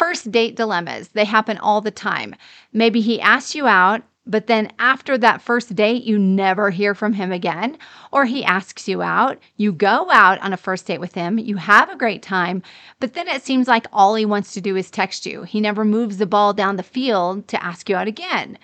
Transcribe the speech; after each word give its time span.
First 0.00 0.32
date 0.32 0.56
dilemmas, 0.56 1.08
they 1.08 1.26
happen 1.26 1.58
all 1.58 1.82
the 1.82 1.90
time. 1.90 2.34
Maybe 2.72 3.02
he 3.02 3.20
asks 3.20 3.54
you 3.54 3.66
out 3.66 4.02
but 4.26 4.46
then 4.46 4.70
after 4.78 5.18
that 5.18 5.42
first 5.42 5.74
date, 5.74 6.04
you 6.04 6.18
never 6.18 6.70
hear 6.70 6.94
from 6.94 7.14
him 7.14 7.32
again, 7.32 7.76
or 8.12 8.26
he 8.26 8.44
asks 8.44 8.86
you 8.86 9.02
out, 9.02 9.38
you 9.56 9.72
go 9.72 10.08
out 10.10 10.38
on 10.40 10.52
a 10.52 10.56
first 10.56 10.86
date 10.86 11.00
with 11.00 11.14
him, 11.14 11.38
you 11.38 11.56
have 11.56 11.90
a 11.90 11.96
great 11.96 12.22
time, 12.22 12.62
but 13.00 13.14
then 13.14 13.26
it 13.26 13.42
seems 13.42 13.66
like 13.66 13.86
all 13.92 14.14
he 14.14 14.24
wants 14.24 14.52
to 14.52 14.60
do 14.60 14.76
is 14.76 14.90
text 14.90 15.26
you. 15.26 15.42
He 15.42 15.60
never 15.60 15.84
moves 15.84 16.18
the 16.18 16.26
ball 16.26 16.52
down 16.52 16.76
the 16.76 16.82
field 16.82 17.48
to 17.48 17.64
ask 17.64 17.88
you 17.88 17.96
out 17.96 18.06
again. 18.06 18.56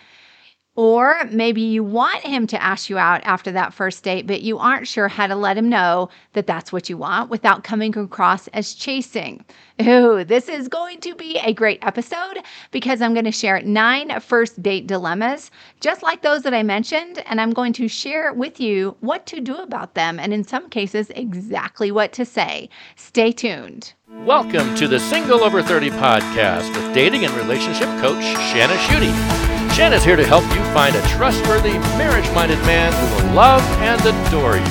Or 0.76 1.24
maybe 1.30 1.62
you 1.62 1.82
want 1.82 2.22
him 2.22 2.46
to 2.48 2.62
ask 2.62 2.90
you 2.90 2.98
out 2.98 3.24
after 3.24 3.50
that 3.52 3.72
first 3.72 4.04
date, 4.04 4.26
but 4.26 4.42
you 4.42 4.58
aren't 4.58 4.86
sure 4.86 5.08
how 5.08 5.26
to 5.26 5.34
let 5.34 5.56
him 5.56 5.70
know 5.70 6.10
that 6.34 6.46
that's 6.46 6.70
what 6.70 6.90
you 6.90 6.98
want 6.98 7.30
without 7.30 7.64
coming 7.64 7.96
across 7.96 8.46
as 8.48 8.74
chasing. 8.74 9.42
Ooh, 9.80 10.22
this 10.22 10.50
is 10.50 10.68
going 10.68 11.00
to 11.00 11.14
be 11.14 11.38
a 11.38 11.54
great 11.54 11.78
episode 11.80 12.42
because 12.72 13.00
I'm 13.00 13.14
going 13.14 13.24
to 13.24 13.32
share 13.32 13.62
nine 13.62 14.20
first 14.20 14.62
date 14.62 14.86
dilemmas, 14.86 15.50
just 15.80 16.02
like 16.02 16.20
those 16.20 16.42
that 16.42 16.52
I 16.52 16.62
mentioned, 16.62 17.22
and 17.24 17.40
I'm 17.40 17.52
going 17.52 17.72
to 17.74 17.88
share 17.88 18.34
with 18.34 18.60
you 18.60 18.96
what 19.00 19.24
to 19.26 19.40
do 19.40 19.56
about 19.56 19.94
them, 19.94 20.20
and 20.20 20.34
in 20.34 20.44
some 20.44 20.68
cases, 20.68 21.10
exactly 21.16 21.90
what 21.90 22.12
to 22.12 22.26
say. 22.26 22.68
Stay 22.96 23.32
tuned. 23.32 23.94
Welcome 24.24 24.74
to 24.74 24.86
the 24.86 25.00
Single 25.00 25.42
Over 25.42 25.62
30 25.62 25.90
podcast 25.90 26.68
with 26.76 26.94
dating 26.94 27.24
and 27.24 27.32
relationship 27.34 27.88
coach 28.00 28.22
Shana 28.52 28.76
Schutte. 28.76 29.55
Jen 29.76 29.92
is 29.92 30.02
here 30.02 30.16
to 30.16 30.26
help 30.26 30.42
you 30.54 30.64
find 30.72 30.96
a 30.96 31.02
trustworthy, 31.06 31.74
marriage 31.98 32.24
minded 32.34 32.58
man 32.60 32.90
who 32.94 33.26
will 33.26 33.34
love 33.34 33.60
and 33.82 34.00
adore 34.00 34.56
you. 34.56 34.62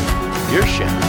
Here's 0.50 0.66
Shana. 0.66 1.00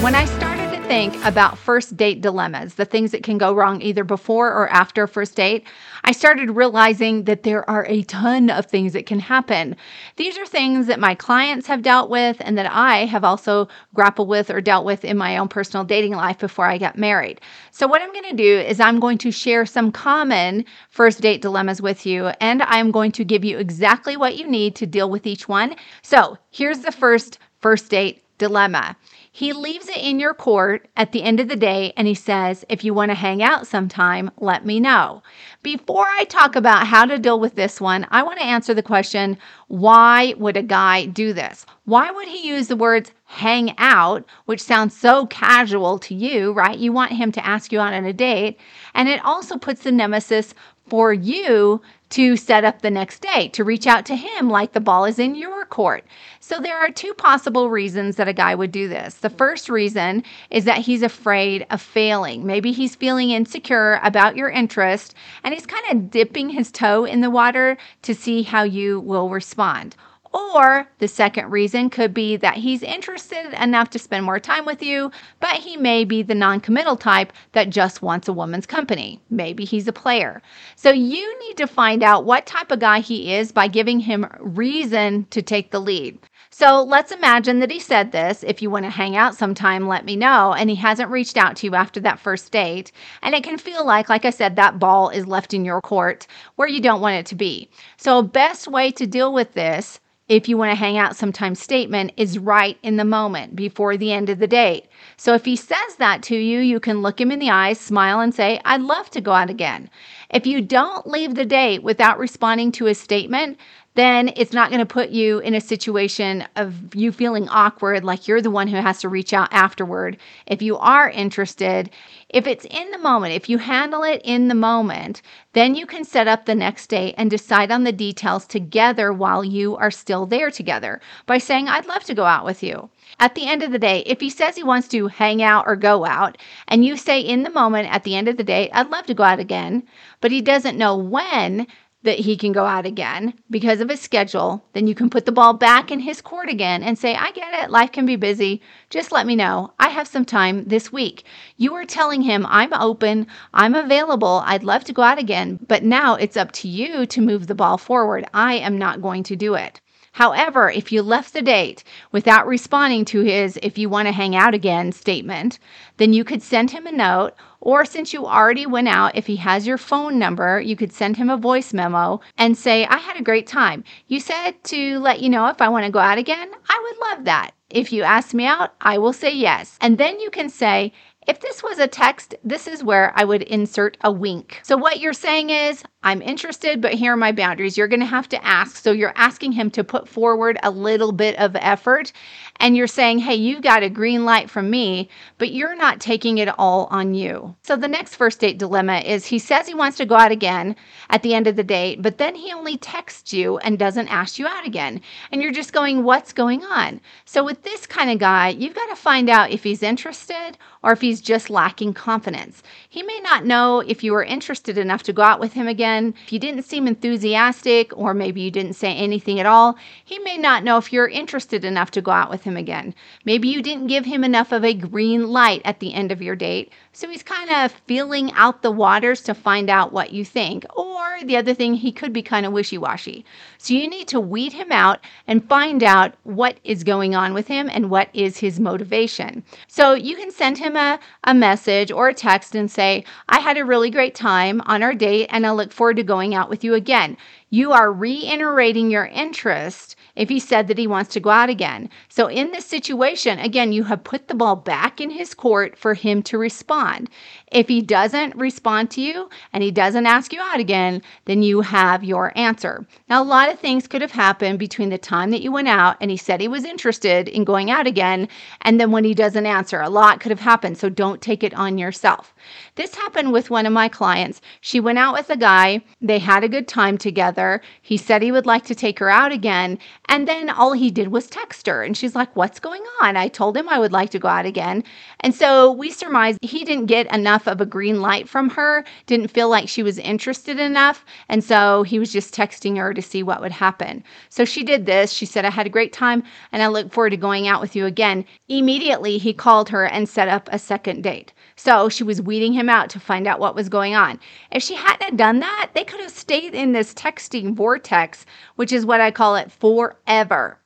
When 0.00 0.14
I 0.14 0.26
started 0.26 0.40
to 0.40 0.45
think 0.88 1.16
about 1.24 1.58
first 1.58 1.96
date 1.96 2.20
dilemmas, 2.20 2.74
the 2.74 2.84
things 2.84 3.10
that 3.10 3.24
can 3.24 3.38
go 3.38 3.52
wrong 3.52 3.82
either 3.82 4.04
before 4.04 4.52
or 4.52 4.68
after 4.68 5.08
first 5.08 5.34
date, 5.34 5.66
I 6.04 6.12
started 6.12 6.50
realizing 6.50 7.24
that 7.24 7.42
there 7.42 7.68
are 7.68 7.84
a 7.86 8.02
ton 8.02 8.50
of 8.50 8.66
things 8.66 8.92
that 8.92 9.04
can 9.04 9.18
happen. 9.18 9.74
These 10.14 10.38
are 10.38 10.46
things 10.46 10.86
that 10.86 11.00
my 11.00 11.16
clients 11.16 11.66
have 11.66 11.82
dealt 11.82 12.08
with 12.08 12.36
and 12.38 12.56
that 12.56 12.70
I 12.70 13.04
have 13.06 13.24
also 13.24 13.66
grappled 13.94 14.28
with 14.28 14.48
or 14.48 14.60
dealt 14.60 14.84
with 14.84 15.04
in 15.04 15.16
my 15.16 15.38
own 15.38 15.48
personal 15.48 15.82
dating 15.82 16.12
life 16.12 16.38
before 16.38 16.66
I 16.66 16.78
got 16.78 16.96
married. 16.96 17.40
So, 17.72 17.88
what 17.88 18.00
I'm 18.00 18.12
going 18.12 18.30
to 18.30 18.36
do 18.36 18.58
is 18.60 18.78
I'm 18.78 19.00
going 19.00 19.18
to 19.18 19.32
share 19.32 19.66
some 19.66 19.90
common 19.90 20.64
first 20.90 21.20
date 21.20 21.42
dilemmas 21.42 21.82
with 21.82 22.06
you, 22.06 22.26
and 22.40 22.62
I'm 22.62 22.92
going 22.92 23.10
to 23.12 23.24
give 23.24 23.44
you 23.44 23.58
exactly 23.58 24.16
what 24.16 24.36
you 24.36 24.46
need 24.46 24.76
to 24.76 24.86
deal 24.86 25.10
with 25.10 25.26
each 25.26 25.48
one. 25.48 25.74
So, 26.02 26.38
here's 26.52 26.80
the 26.80 26.92
first 26.92 27.40
first 27.58 27.90
date 27.90 28.22
dilemma. 28.38 28.96
He 29.36 29.52
leaves 29.52 29.90
it 29.90 29.98
in 29.98 30.18
your 30.18 30.32
court 30.32 30.88
at 30.96 31.12
the 31.12 31.22
end 31.22 31.40
of 31.40 31.48
the 31.48 31.56
day 31.56 31.92
and 31.94 32.08
he 32.08 32.14
says, 32.14 32.64
If 32.70 32.84
you 32.84 32.94
want 32.94 33.10
to 33.10 33.14
hang 33.14 33.42
out 33.42 33.66
sometime, 33.66 34.30
let 34.38 34.64
me 34.64 34.80
know. 34.80 35.22
Before 35.62 36.06
I 36.06 36.24
talk 36.24 36.56
about 36.56 36.86
how 36.86 37.04
to 37.04 37.18
deal 37.18 37.38
with 37.38 37.54
this 37.54 37.78
one, 37.78 38.06
I 38.10 38.22
want 38.22 38.38
to 38.38 38.46
answer 38.46 38.72
the 38.72 38.82
question 38.82 39.36
why 39.68 40.32
would 40.38 40.56
a 40.56 40.62
guy 40.62 41.04
do 41.04 41.34
this? 41.34 41.66
Why 41.84 42.10
would 42.10 42.28
he 42.28 42.48
use 42.48 42.68
the 42.68 42.76
words 42.76 43.12
hang 43.26 43.74
out, 43.76 44.24
which 44.46 44.62
sounds 44.62 44.96
so 44.96 45.26
casual 45.26 45.98
to 45.98 46.14
you, 46.14 46.52
right? 46.52 46.78
You 46.78 46.92
want 46.92 47.12
him 47.12 47.30
to 47.32 47.44
ask 47.44 47.72
you 47.72 47.80
out 47.80 47.92
on 47.92 48.06
a 48.06 48.14
date. 48.14 48.58
And 48.94 49.06
it 49.06 49.22
also 49.22 49.58
puts 49.58 49.82
the 49.82 49.92
nemesis 49.92 50.54
for 50.88 51.12
you 51.12 51.80
to 52.08 52.36
set 52.36 52.64
up 52.64 52.82
the 52.82 52.90
next 52.90 53.20
day, 53.20 53.48
to 53.48 53.64
reach 53.64 53.86
out 53.86 54.06
to 54.06 54.14
him 54.14 54.48
like 54.48 54.72
the 54.72 54.80
ball 54.80 55.04
is 55.04 55.18
in 55.18 55.34
your 55.34 55.64
court. 55.64 56.04
So 56.38 56.60
there 56.60 56.78
are 56.78 56.90
two 56.90 57.12
possible 57.14 57.68
reasons 57.68 58.16
that 58.16 58.28
a 58.28 58.32
guy 58.32 58.54
would 58.54 58.70
do 58.70 58.88
this. 58.88 59.14
The 59.14 59.30
first 59.30 59.68
reason 59.68 60.22
is 60.50 60.64
that 60.64 60.78
he's 60.78 61.02
afraid 61.02 61.66
of 61.70 61.82
failing. 61.82 62.46
Maybe 62.46 62.70
he's 62.70 62.94
feeling 62.94 63.30
insecure 63.30 63.98
about 64.04 64.36
your 64.36 64.50
interest 64.50 65.14
and 65.42 65.52
he's 65.52 65.66
kind 65.66 65.84
of 65.90 66.10
dipping 66.10 66.50
his 66.50 66.70
toe 66.70 67.04
in 67.04 67.20
the 67.20 67.30
water 67.30 67.76
to 68.02 68.14
see 68.14 68.42
how 68.42 68.62
you 68.62 69.00
will 69.00 69.28
respond. 69.28 69.96
Or 70.36 70.86
the 70.98 71.08
second 71.08 71.50
reason 71.50 71.88
could 71.88 72.12
be 72.12 72.36
that 72.36 72.56
he's 72.56 72.82
interested 72.82 73.54
enough 73.58 73.88
to 73.90 73.98
spend 73.98 74.26
more 74.26 74.38
time 74.38 74.66
with 74.66 74.82
you, 74.82 75.10
but 75.40 75.54
he 75.54 75.78
may 75.78 76.04
be 76.04 76.22
the 76.22 76.34
non 76.34 76.60
committal 76.60 76.98
type 76.98 77.32
that 77.52 77.70
just 77.70 78.02
wants 78.02 78.28
a 78.28 78.34
woman's 78.34 78.66
company. 78.66 79.18
Maybe 79.30 79.64
he's 79.64 79.88
a 79.88 79.94
player. 79.94 80.42
So 80.74 80.90
you 80.90 81.38
need 81.40 81.56
to 81.56 81.66
find 81.66 82.02
out 82.02 82.26
what 82.26 82.44
type 82.44 82.70
of 82.70 82.80
guy 82.80 83.00
he 83.00 83.32
is 83.32 83.50
by 83.50 83.66
giving 83.66 83.98
him 83.98 84.26
reason 84.38 85.24
to 85.30 85.40
take 85.40 85.70
the 85.70 85.80
lead. 85.80 86.18
So 86.50 86.82
let's 86.82 87.12
imagine 87.12 87.60
that 87.60 87.70
he 87.70 87.80
said 87.80 88.12
this 88.12 88.42
if 88.42 88.60
you 88.60 88.68
want 88.68 88.84
to 88.84 88.90
hang 88.90 89.16
out 89.16 89.36
sometime, 89.36 89.88
let 89.88 90.04
me 90.04 90.16
know. 90.16 90.52
And 90.52 90.68
he 90.68 90.76
hasn't 90.76 91.10
reached 91.10 91.38
out 91.38 91.56
to 91.56 91.66
you 91.66 91.74
after 91.74 92.00
that 92.00 92.20
first 92.20 92.52
date. 92.52 92.92
And 93.22 93.34
it 93.34 93.42
can 93.42 93.56
feel 93.56 93.86
like, 93.86 94.10
like 94.10 94.26
I 94.26 94.30
said, 94.30 94.56
that 94.56 94.78
ball 94.78 95.08
is 95.08 95.26
left 95.26 95.54
in 95.54 95.64
your 95.64 95.80
court 95.80 96.26
where 96.56 96.68
you 96.68 96.82
don't 96.82 97.00
want 97.00 97.16
it 97.16 97.26
to 97.26 97.34
be. 97.34 97.70
So, 97.96 98.20
best 98.20 98.68
way 98.68 98.90
to 98.92 99.06
deal 99.06 99.32
with 99.32 99.54
this 99.54 99.98
if 100.28 100.48
you 100.48 100.58
want 100.58 100.72
to 100.72 100.76
hang 100.76 100.98
out 100.98 101.14
sometime 101.14 101.54
statement 101.54 102.12
is 102.16 102.38
right 102.38 102.76
in 102.82 102.96
the 102.96 103.04
moment 103.04 103.54
before 103.54 103.96
the 103.96 104.12
end 104.12 104.28
of 104.28 104.40
the 104.40 104.48
date. 104.48 104.86
So 105.16 105.34
if 105.34 105.44
he 105.44 105.54
says 105.54 105.96
that 105.98 106.22
to 106.24 106.36
you, 106.36 106.58
you 106.58 106.80
can 106.80 107.00
look 107.00 107.20
him 107.20 107.30
in 107.30 107.38
the 107.38 107.50
eyes, 107.50 107.78
smile, 107.78 108.18
and 108.18 108.34
say, 108.34 108.60
I'd 108.64 108.82
love 108.82 109.08
to 109.10 109.20
go 109.20 109.32
out 109.32 109.50
again. 109.50 109.88
If 110.30 110.44
you 110.44 110.60
don't 110.60 111.06
leave 111.06 111.36
the 111.36 111.44
date 111.44 111.84
without 111.84 112.18
responding 112.18 112.72
to 112.72 112.86
his 112.86 112.98
statement, 112.98 113.58
then 113.96 114.30
it's 114.36 114.52
not 114.52 114.70
going 114.70 114.80
to 114.80 114.86
put 114.86 115.08
you 115.08 115.38
in 115.40 115.54
a 115.54 115.60
situation 115.60 116.46
of 116.54 116.94
you 116.94 117.10
feeling 117.10 117.48
awkward, 117.48 118.04
like 118.04 118.28
you're 118.28 118.42
the 118.42 118.50
one 118.50 118.68
who 118.68 118.76
has 118.76 119.00
to 119.00 119.08
reach 119.08 119.32
out 119.32 119.48
afterward. 119.52 120.18
If 120.46 120.62
you 120.62 120.76
are 120.76 121.10
interested, 121.10 121.90
if 122.28 122.46
it's 122.46 122.66
in 122.66 122.90
the 122.90 122.98
moment, 122.98 123.32
if 123.32 123.48
you 123.48 123.58
handle 123.58 124.02
it 124.02 124.20
in 124.22 124.48
the 124.48 124.54
moment, 124.54 125.22
then 125.54 125.74
you 125.74 125.86
can 125.86 126.04
set 126.04 126.28
up 126.28 126.44
the 126.44 126.54
next 126.54 126.88
day 126.88 127.14
and 127.16 127.30
decide 127.30 127.70
on 127.72 127.84
the 127.84 127.92
details 127.92 128.46
together 128.46 129.12
while 129.12 129.42
you 129.42 129.76
are 129.76 129.90
still 129.90 130.26
there 130.26 130.50
together 130.50 131.00
by 131.24 131.38
saying, 131.38 131.66
I'd 131.66 131.86
love 131.86 132.04
to 132.04 132.14
go 132.14 132.24
out 132.24 132.44
with 132.44 132.62
you. 132.62 132.90
At 133.18 133.34
the 133.34 133.46
end 133.46 133.62
of 133.62 133.72
the 133.72 133.78
day, 133.78 134.00
if 134.00 134.20
he 134.20 134.28
says 134.28 134.56
he 134.56 134.62
wants 134.62 134.88
to 134.88 135.06
hang 135.06 135.42
out 135.42 135.66
or 135.66 135.74
go 135.74 136.04
out, 136.04 136.36
and 136.68 136.84
you 136.84 136.98
say 136.98 137.20
in 137.20 137.44
the 137.44 137.50
moment 137.50 137.88
at 137.90 138.04
the 138.04 138.14
end 138.14 138.28
of 138.28 138.36
the 138.36 138.44
day, 138.44 138.68
I'd 138.72 138.90
love 138.90 139.06
to 139.06 139.14
go 139.14 139.22
out 139.22 139.40
again, 139.40 139.84
but 140.20 140.32
he 140.32 140.42
doesn't 140.42 140.76
know 140.76 140.96
when, 140.98 141.66
that 142.02 142.18
he 142.18 142.36
can 142.36 142.52
go 142.52 142.64
out 142.64 142.86
again 142.86 143.34
because 143.50 143.80
of 143.80 143.88
his 143.88 144.00
schedule, 144.00 144.64
then 144.74 144.86
you 144.86 144.94
can 144.94 145.10
put 145.10 145.26
the 145.26 145.32
ball 145.32 145.52
back 145.52 145.90
in 145.90 145.98
his 145.98 146.20
court 146.20 146.48
again 146.48 146.82
and 146.82 146.98
say, 146.98 147.14
I 147.14 147.32
get 147.32 147.64
it. 147.64 147.70
Life 147.70 147.92
can 147.92 148.06
be 148.06 148.16
busy. 148.16 148.62
Just 148.90 149.12
let 149.12 149.26
me 149.26 149.34
know. 149.34 149.72
I 149.78 149.88
have 149.88 150.06
some 150.06 150.24
time 150.24 150.64
this 150.64 150.92
week. 150.92 151.24
You 151.56 151.74
are 151.74 151.84
telling 151.84 152.22
him, 152.22 152.46
I'm 152.48 152.72
open. 152.72 153.26
I'm 153.52 153.74
available. 153.74 154.42
I'd 154.44 154.62
love 154.62 154.84
to 154.84 154.92
go 154.92 155.02
out 155.02 155.18
again. 155.18 155.58
But 155.66 155.82
now 155.82 156.14
it's 156.14 156.36
up 156.36 156.52
to 156.52 156.68
you 156.68 157.06
to 157.06 157.20
move 157.20 157.46
the 157.46 157.54
ball 157.54 157.78
forward. 157.78 158.24
I 158.32 158.54
am 158.54 158.78
not 158.78 159.02
going 159.02 159.22
to 159.24 159.36
do 159.36 159.54
it. 159.54 159.80
However, 160.16 160.70
if 160.70 160.92
you 160.92 161.02
left 161.02 161.34
the 161.34 161.42
date 161.42 161.84
without 162.10 162.46
responding 162.46 163.04
to 163.04 163.20
his 163.20 163.58
if 163.62 163.76
you 163.76 163.90
want 163.90 164.08
to 164.08 164.12
hang 164.12 164.34
out 164.34 164.54
again 164.54 164.90
statement, 164.92 165.58
then 165.98 166.14
you 166.14 166.24
could 166.24 166.42
send 166.42 166.70
him 166.70 166.86
a 166.86 166.90
note. 166.90 167.34
Or 167.60 167.84
since 167.84 168.14
you 168.14 168.24
already 168.24 168.64
went 168.64 168.88
out, 168.88 169.14
if 169.14 169.26
he 169.26 169.36
has 169.36 169.66
your 169.66 169.76
phone 169.76 170.18
number, 170.18 170.58
you 170.58 170.74
could 170.74 170.90
send 170.90 171.18
him 171.18 171.28
a 171.28 171.36
voice 171.36 171.74
memo 171.74 172.20
and 172.38 172.56
say, 172.56 172.86
I 172.86 172.96
had 172.96 173.20
a 173.20 173.22
great 173.22 173.46
time. 173.46 173.84
You 174.08 174.20
said 174.20 174.52
to 174.64 174.98
let 175.00 175.20
you 175.20 175.28
know 175.28 175.48
if 175.48 175.60
I 175.60 175.68
want 175.68 175.84
to 175.84 175.92
go 175.92 175.98
out 175.98 176.16
again. 176.16 176.50
I 176.66 176.80
would 176.82 177.10
love 177.10 177.24
that. 177.26 177.50
If 177.68 177.92
you 177.92 178.02
ask 178.02 178.32
me 178.32 178.46
out, 178.46 178.74
I 178.80 178.96
will 178.96 179.12
say 179.12 179.34
yes. 179.34 179.76
And 179.82 179.98
then 179.98 180.18
you 180.18 180.30
can 180.30 180.48
say, 180.48 180.94
if 181.26 181.40
this 181.40 181.62
was 181.62 181.78
a 181.78 181.88
text, 181.88 182.36
this 182.44 182.68
is 182.68 182.84
where 182.84 183.12
I 183.16 183.24
would 183.24 183.42
insert 183.42 183.96
a 184.02 184.12
wink. 184.12 184.60
So, 184.62 184.76
what 184.76 185.00
you're 185.00 185.12
saying 185.12 185.50
is, 185.50 185.82
I'm 186.02 186.22
interested, 186.22 186.80
but 186.80 186.94
here 186.94 187.14
are 187.14 187.16
my 187.16 187.32
boundaries. 187.32 187.76
You're 187.76 187.88
going 187.88 188.00
to 188.00 188.06
have 188.06 188.28
to 188.28 188.44
ask. 188.44 188.76
So, 188.76 188.92
you're 188.92 189.12
asking 189.16 189.52
him 189.52 189.70
to 189.72 189.82
put 189.82 190.08
forward 190.08 190.58
a 190.62 190.70
little 190.70 191.10
bit 191.10 191.36
of 191.38 191.56
effort. 191.56 192.12
And 192.58 192.76
you're 192.76 192.86
saying, 192.86 193.18
hey, 193.18 193.34
you've 193.34 193.62
got 193.62 193.82
a 193.82 193.90
green 193.90 194.24
light 194.24 194.48
from 194.48 194.70
me, 194.70 195.08
but 195.36 195.52
you're 195.52 195.76
not 195.76 196.00
taking 196.00 196.38
it 196.38 196.48
all 196.58 196.86
on 196.90 197.14
you. 197.14 197.56
So, 197.62 197.74
the 197.76 197.88
next 197.88 198.14
first 198.14 198.38
date 198.38 198.58
dilemma 198.58 198.98
is 198.98 199.26
he 199.26 199.40
says 199.40 199.66
he 199.66 199.74
wants 199.74 199.96
to 199.96 200.06
go 200.06 200.14
out 200.14 200.30
again 200.30 200.76
at 201.10 201.22
the 201.22 201.34
end 201.34 201.48
of 201.48 201.56
the 201.56 201.64
date, 201.64 202.02
but 202.02 202.18
then 202.18 202.36
he 202.36 202.52
only 202.52 202.76
texts 202.76 203.32
you 203.32 203.58
and 203.58 203.78
doesn't 203.78 204.08
ask 204.08 204.38
you 204.38 204.46
out 204.46 204.64
again. 204.64 205.00
And 205.32 205.42
you're 205.42 205.52
just 205.52 205.72
going, 205.72 206.04
what's 206.04 206.32
going 206.32 206.62
on? 206.62 207.00
So, 207.24 207.42
with 207.42 207.62
this 207.62 207.84
kind 207.84 208.10
of 208.10 208.20
guy, 208.20 208.50
you've 208.50 208.74
got 208.74 208.86
to 208.90 208.96
find 208.96 209.28
out 209.28 209.50
if 209.50 209.64
he's 209.64 209.82
interested 209.82 210.56
or 210.82 210.92
if 210.92 211.00
he's 211.00 211.20
just 211.20 211.50
lacking 211.50 211.94
confidence. 211.94 212.62
He 212.88 213.02
may 213.02 213.20
not 213.20 213.44
know 213.44 213.80
if 213.80 214.04
you 214.04 214.14
are 214.14 214.24
interested 214.24 214.78
enough 214.78 215.02
to 215.04 215.12
go 215.12 215.22
out 215.22 215.40
with 215.40 215.52
him 215.52 215.68
again. 215.68 216.14
If 216.24 216.32
you 216.32 216.38
didn't 216.38 216.64
seem 216.64 216.86
enthusiastic, 216.86 217.96
or 217.96 218.14
maybe 218.14 218.40
you 218.40 218.50
didn't 218.50 218.74
say 218.74 218.94
anything 218.94 219.40
at 219.40 219.46
all, 219.46 219.76
he 220.04 220.18
may 220.20 220.36
not 220.36 220.64
know 220.64 220.76
if 220.76 220.92
you're 220.92 221.08
interested 221.08 221.64
enough 221.64 221.90
to 221.92 222.02
go 222.02 222.10
out 222.10 222.30
with 222.30 222.42
him 222.44 222.56
again. 222.56 222.94
Maybe 223.24 223.48
you 223.48 223.62
didn't 223.62 223.88
give 223.88 224.04
him 224.04 224.24
enough 224.24 224.52
of 224.52 224.64
a 224.64 224.74
green 224.74 225.28
light 225.28 225.62
at 225.64 225.80
the 225.80 225.94
end 225.94 226.12
of 226.12 226.22
your 226.22 226.36
date. 226.36 226.72
So 226.96 227.10
he's 227.10 227.22
kind 227.22 227.50
of 227.50 227.72
feeling 227.86 228.32
out 228.32 228.62
the 228.62 228.70
waters 228.70 229.20
to 229.24 229.34
find 229.34 229.68
out 229.68 229.92
what 229.92 230.14
you 230.14 230.24
think. 230.24 230.64
Or 230.74 231.18
the 231.22 231.36
other 231.36 231.52
thing, 231.52 231.74
he 231.74 231.92
could 231.92 232.10
be 232.10 232.22
kind 232.22 232.46
of 232.46 232.54
wishy 232.54 232.78
washy. 232.78 233.22
So 233.58 233.74
you 233.74 233.86
need 233.86 234.08
to 234.08 234.18
weed 234.18 234.54
him 234.54 234.72
out 234.72 235.00
and 235.26 235.46
find 235.46 235.84
out 235.84 236.14
what 236.22 236.58
is 236.64 236.84
going 236.84 237.14
on 237.14 237.34
with 237.34 237.48
him 237.48 237.68
and 237.70 237.90
what 237.90 238.08
is 238.14 238.38
his 238.38 238.58
motivation. 238.58 239.44
So 239.68 239.92
you 239.92 240.16
can 240.16 240.30
send 240.30 240.56
him 240.56 240.74
a, 240.74 240.98
a 241.24 241.34
message 241.34 241.92
or 241.92 242.08
a 242.08 242.14
text 242.14 242.54
and 242.54 242.70
say, 242.70 243.04
I 243.28 243.40
had 243.40 243.58
a 243.58 243.66
really 243.66 243.90
great 243.90 244.14
time 244.14 244.62
on 244.64 244.82
our 244.82 244.94
date 244.94 245.28
and 245.30 245.46
I 245.46 245.50
look 245.50 245.72
forward 245.72 245.96
to 245.96 246.02
going 246.02 246.34
out 246.34 246.48
with 246.48 246.64
you 246.64 246.72
again. 246.72 247.18
You 247.50 247.72
are 247.72 247.92
reiterating 247.92 248.90
your 248.90 249.04
interest 249.04 249.96
if 250.16 250.28
he 250.28 250.40
said 250.40 250.66
that 250.68 250.78
he 250.78 250.86
wants 250.86 251.12
to 251.12 251.20
go 251.20 251.30
out 251.30 251.48
again. 251.48 251.88
So, 252.08 252.26
in 252.28 252.50
this 252.50 252.66
situation, 252.66 253.38
again, 253.38 253.72
you 253.72 253.84
have 253.84 254.02
put 254.02 254.28
the 254.28 254.34
ball 254.34 254.56
back 254.56 255.00
in 255.00 255.10
his 255.10 255.34
court 255.34 255.76
for 255.78 255.94
him 255.94 256.22
to 256.24 256.38
respond. 256.38 257.08
If 257.52 257.68
he 257.68 257.80
doesn't 257.80 258.34
respond 258.34 258.90
to 258.92 259.00
you 259.00 259.30
and 259.52 259.62
he 259.62 259.70
doesn't 259.70 260.06
ask 260.06 260.32
you 260.32 260.40
out 260.40 260.58
again, 260.58 261.02
then 261.26 261.42
you 261.42 261.60
have 261.60 262.02
your 262.02 262.36
answer. 262.36 262.86
Now, 263.08 263.22
a 263.22 263.24
lot 263.24 263.50
of 263.50 263.60
things 263.60 263.86
could 263.86 264.02
have 264.02 264.10
happened 264.10 264.58
between 264.58 264.88
the 264.88 264.98
time 264.98 265.30
that 265.30 265.42
you 265.42 265.52
went 265.52 265.68
out 265.68 265.96
and 266.00 266.10
he 266.10 266.16
said 266.16 266.40
he 266.40 266.48
was 266.48 266.64
interested 266.64 267.28
in 267.28 267.44
going 267.44 267.70
out 267.70 267.86
again, 267.86 268.28
and 268.62 268.80
then 268.80 268.90
when 268.90 269.04
he 269.04 269.14
doesn't 269.14 269.46
answer. 269.46 269.80
A 269.80 269.90
lot 269.90 270.20
could 270.20 270.30
have 270.30 270.40
happened, 270.40 270.78
so 270.78 270.88
don't 270.88 271.22
take 271.22 271.44
it 271.44 271.54
on 271.54 271.78
yourself. 271.78 272.34
This 272.74 272.94
happened 272.94 273.32
with 273.32 273.50
one 273.50 273.66
of 273.66 273.72
my 273.72 273.88
clients. 273.88 274.40
She 274.60 274.80
went 274.80 274.98
out 274.98 275.14
with 275.14 275.30
a 275.30 275.36
guy, 275.36 275.82
they 276.00 276.18
had 276.18 276.44
a 276.44 276.48
good 276.48 276.68
time 276.68 276.98
together. 276.98 277.60
He 277.82 277.96
said 277.96 278.22
he 278.22 278.32
would 278.32 278.46
like 278.46 278.64
to 278.66 278.74
take 278.74 278.98
her 278.98 279.10
out 279.10 279.32
again, 279.32 279.78
and 280.08 280.26
then 280.26 280.50
all 280.50 280.72
he 280.72 280.90
did 280.90 281.08
was 281.08 281.26
text 281.26 281.66
her. 281.66 281.82
And 281.82 281.96
she's 281.96 282.14
like, 282.14 282.34
What's 282.34 282.60
going 282.60 282.82
on? 283.00 283.16
I 283.16 283.28
told 283.28 283.56
him 283.56 283.68
I 283.68 283.78
would 283.78 283.92
like 283.92 284.10
to 284.10 284.18
go 284.18 284.28
out 284.28 284.46
again. 284.46 284.84
And 285.20 285.34
so 285.34 285.72
we 285.72 285.90
surmised 285.90 286.38
he 286.42 286.64
didn't 286.64 286.86
get 286.86 287.12
enough 287.14 287.46
of 287.46 287.60
a 287.60 287.66
green 287.66 288.00
light 288.00 288.28
from 288.28 288.50
her, 288.50 288.84
didn't 289.06 289.28
feel 289.28 289.48
like 289.48 289.68
she 289.68 289.82
was 289.82 289.98
interested 289.98 290.58
enough. 290.58 291.04
And 291.28 291.42
so 291.42 291.82
he 291.82 291.98
was 291.98 292.12
just 292.12 292.34
texting 292.34 292.76
her 292.76 292.94
to 292.94 293.02
see 293.02 293.22
what 293.22 293.40
would 293.40 293.52
happen. 293.52 294.04
So 294.28 294.44
she 294.44 294.62
did 294.62 294.86
this. 294.86 295.12
She 295.12 295.26
said, 295.26 295.44
I 295.44 295.50
had 295.50 295.66
a 295.66 295.70
great 295.70 295.92
time 295.92 296.22
and 296.52 296.62
I 296.62 296.68
look 296.68 296.92
forward 296.92 297.10
to 297.10 297.16
going 297.16 297.48
out 297.48 297.60
with 297.60 297.74
you 297.74 297.86
again. 297.86 298.24
Immediately, 298.48 299.18
he 299.18 299.32
called 299.32 299.68
her 299.70 299.86
and 299.86 300.08
set 300.08 300.28
up 300.28 300.48
a 300.52 300.58
second 300.58 301.02
date. 301.02 301.32
So 301.56 301.88
she 301.88 302.04
was 302.04 302.20
weeding 302.20 302.52
him 302.52 302.68
out 302.68 302.90
to 302.90 303.00
find 303.00 303.26
out 303.26 303.40
what 303.40 303.54
was 303.54 303.70
going 303.70 303.94
on. 303.94 304.20
If 304.52 304.62
she 304.62 304.74
hadn't 304.74 305.16
done 305.16 305.40
that, 305.40 305.70
they 305.74 305.84
could 305.84 306.00
have 306.00 306.10
stayed 306.10 306.54
in 306.54 306.72
this 306.72 306.92
texting 306.92 307.54
vortex, 307.54 308.26
which 308.56 308.72
is 308.72 308.84
what 308.84 309.00
I 309.00 309.10
call 309.10 309.36
it 309.36 309.50
forever. 309.50 310.58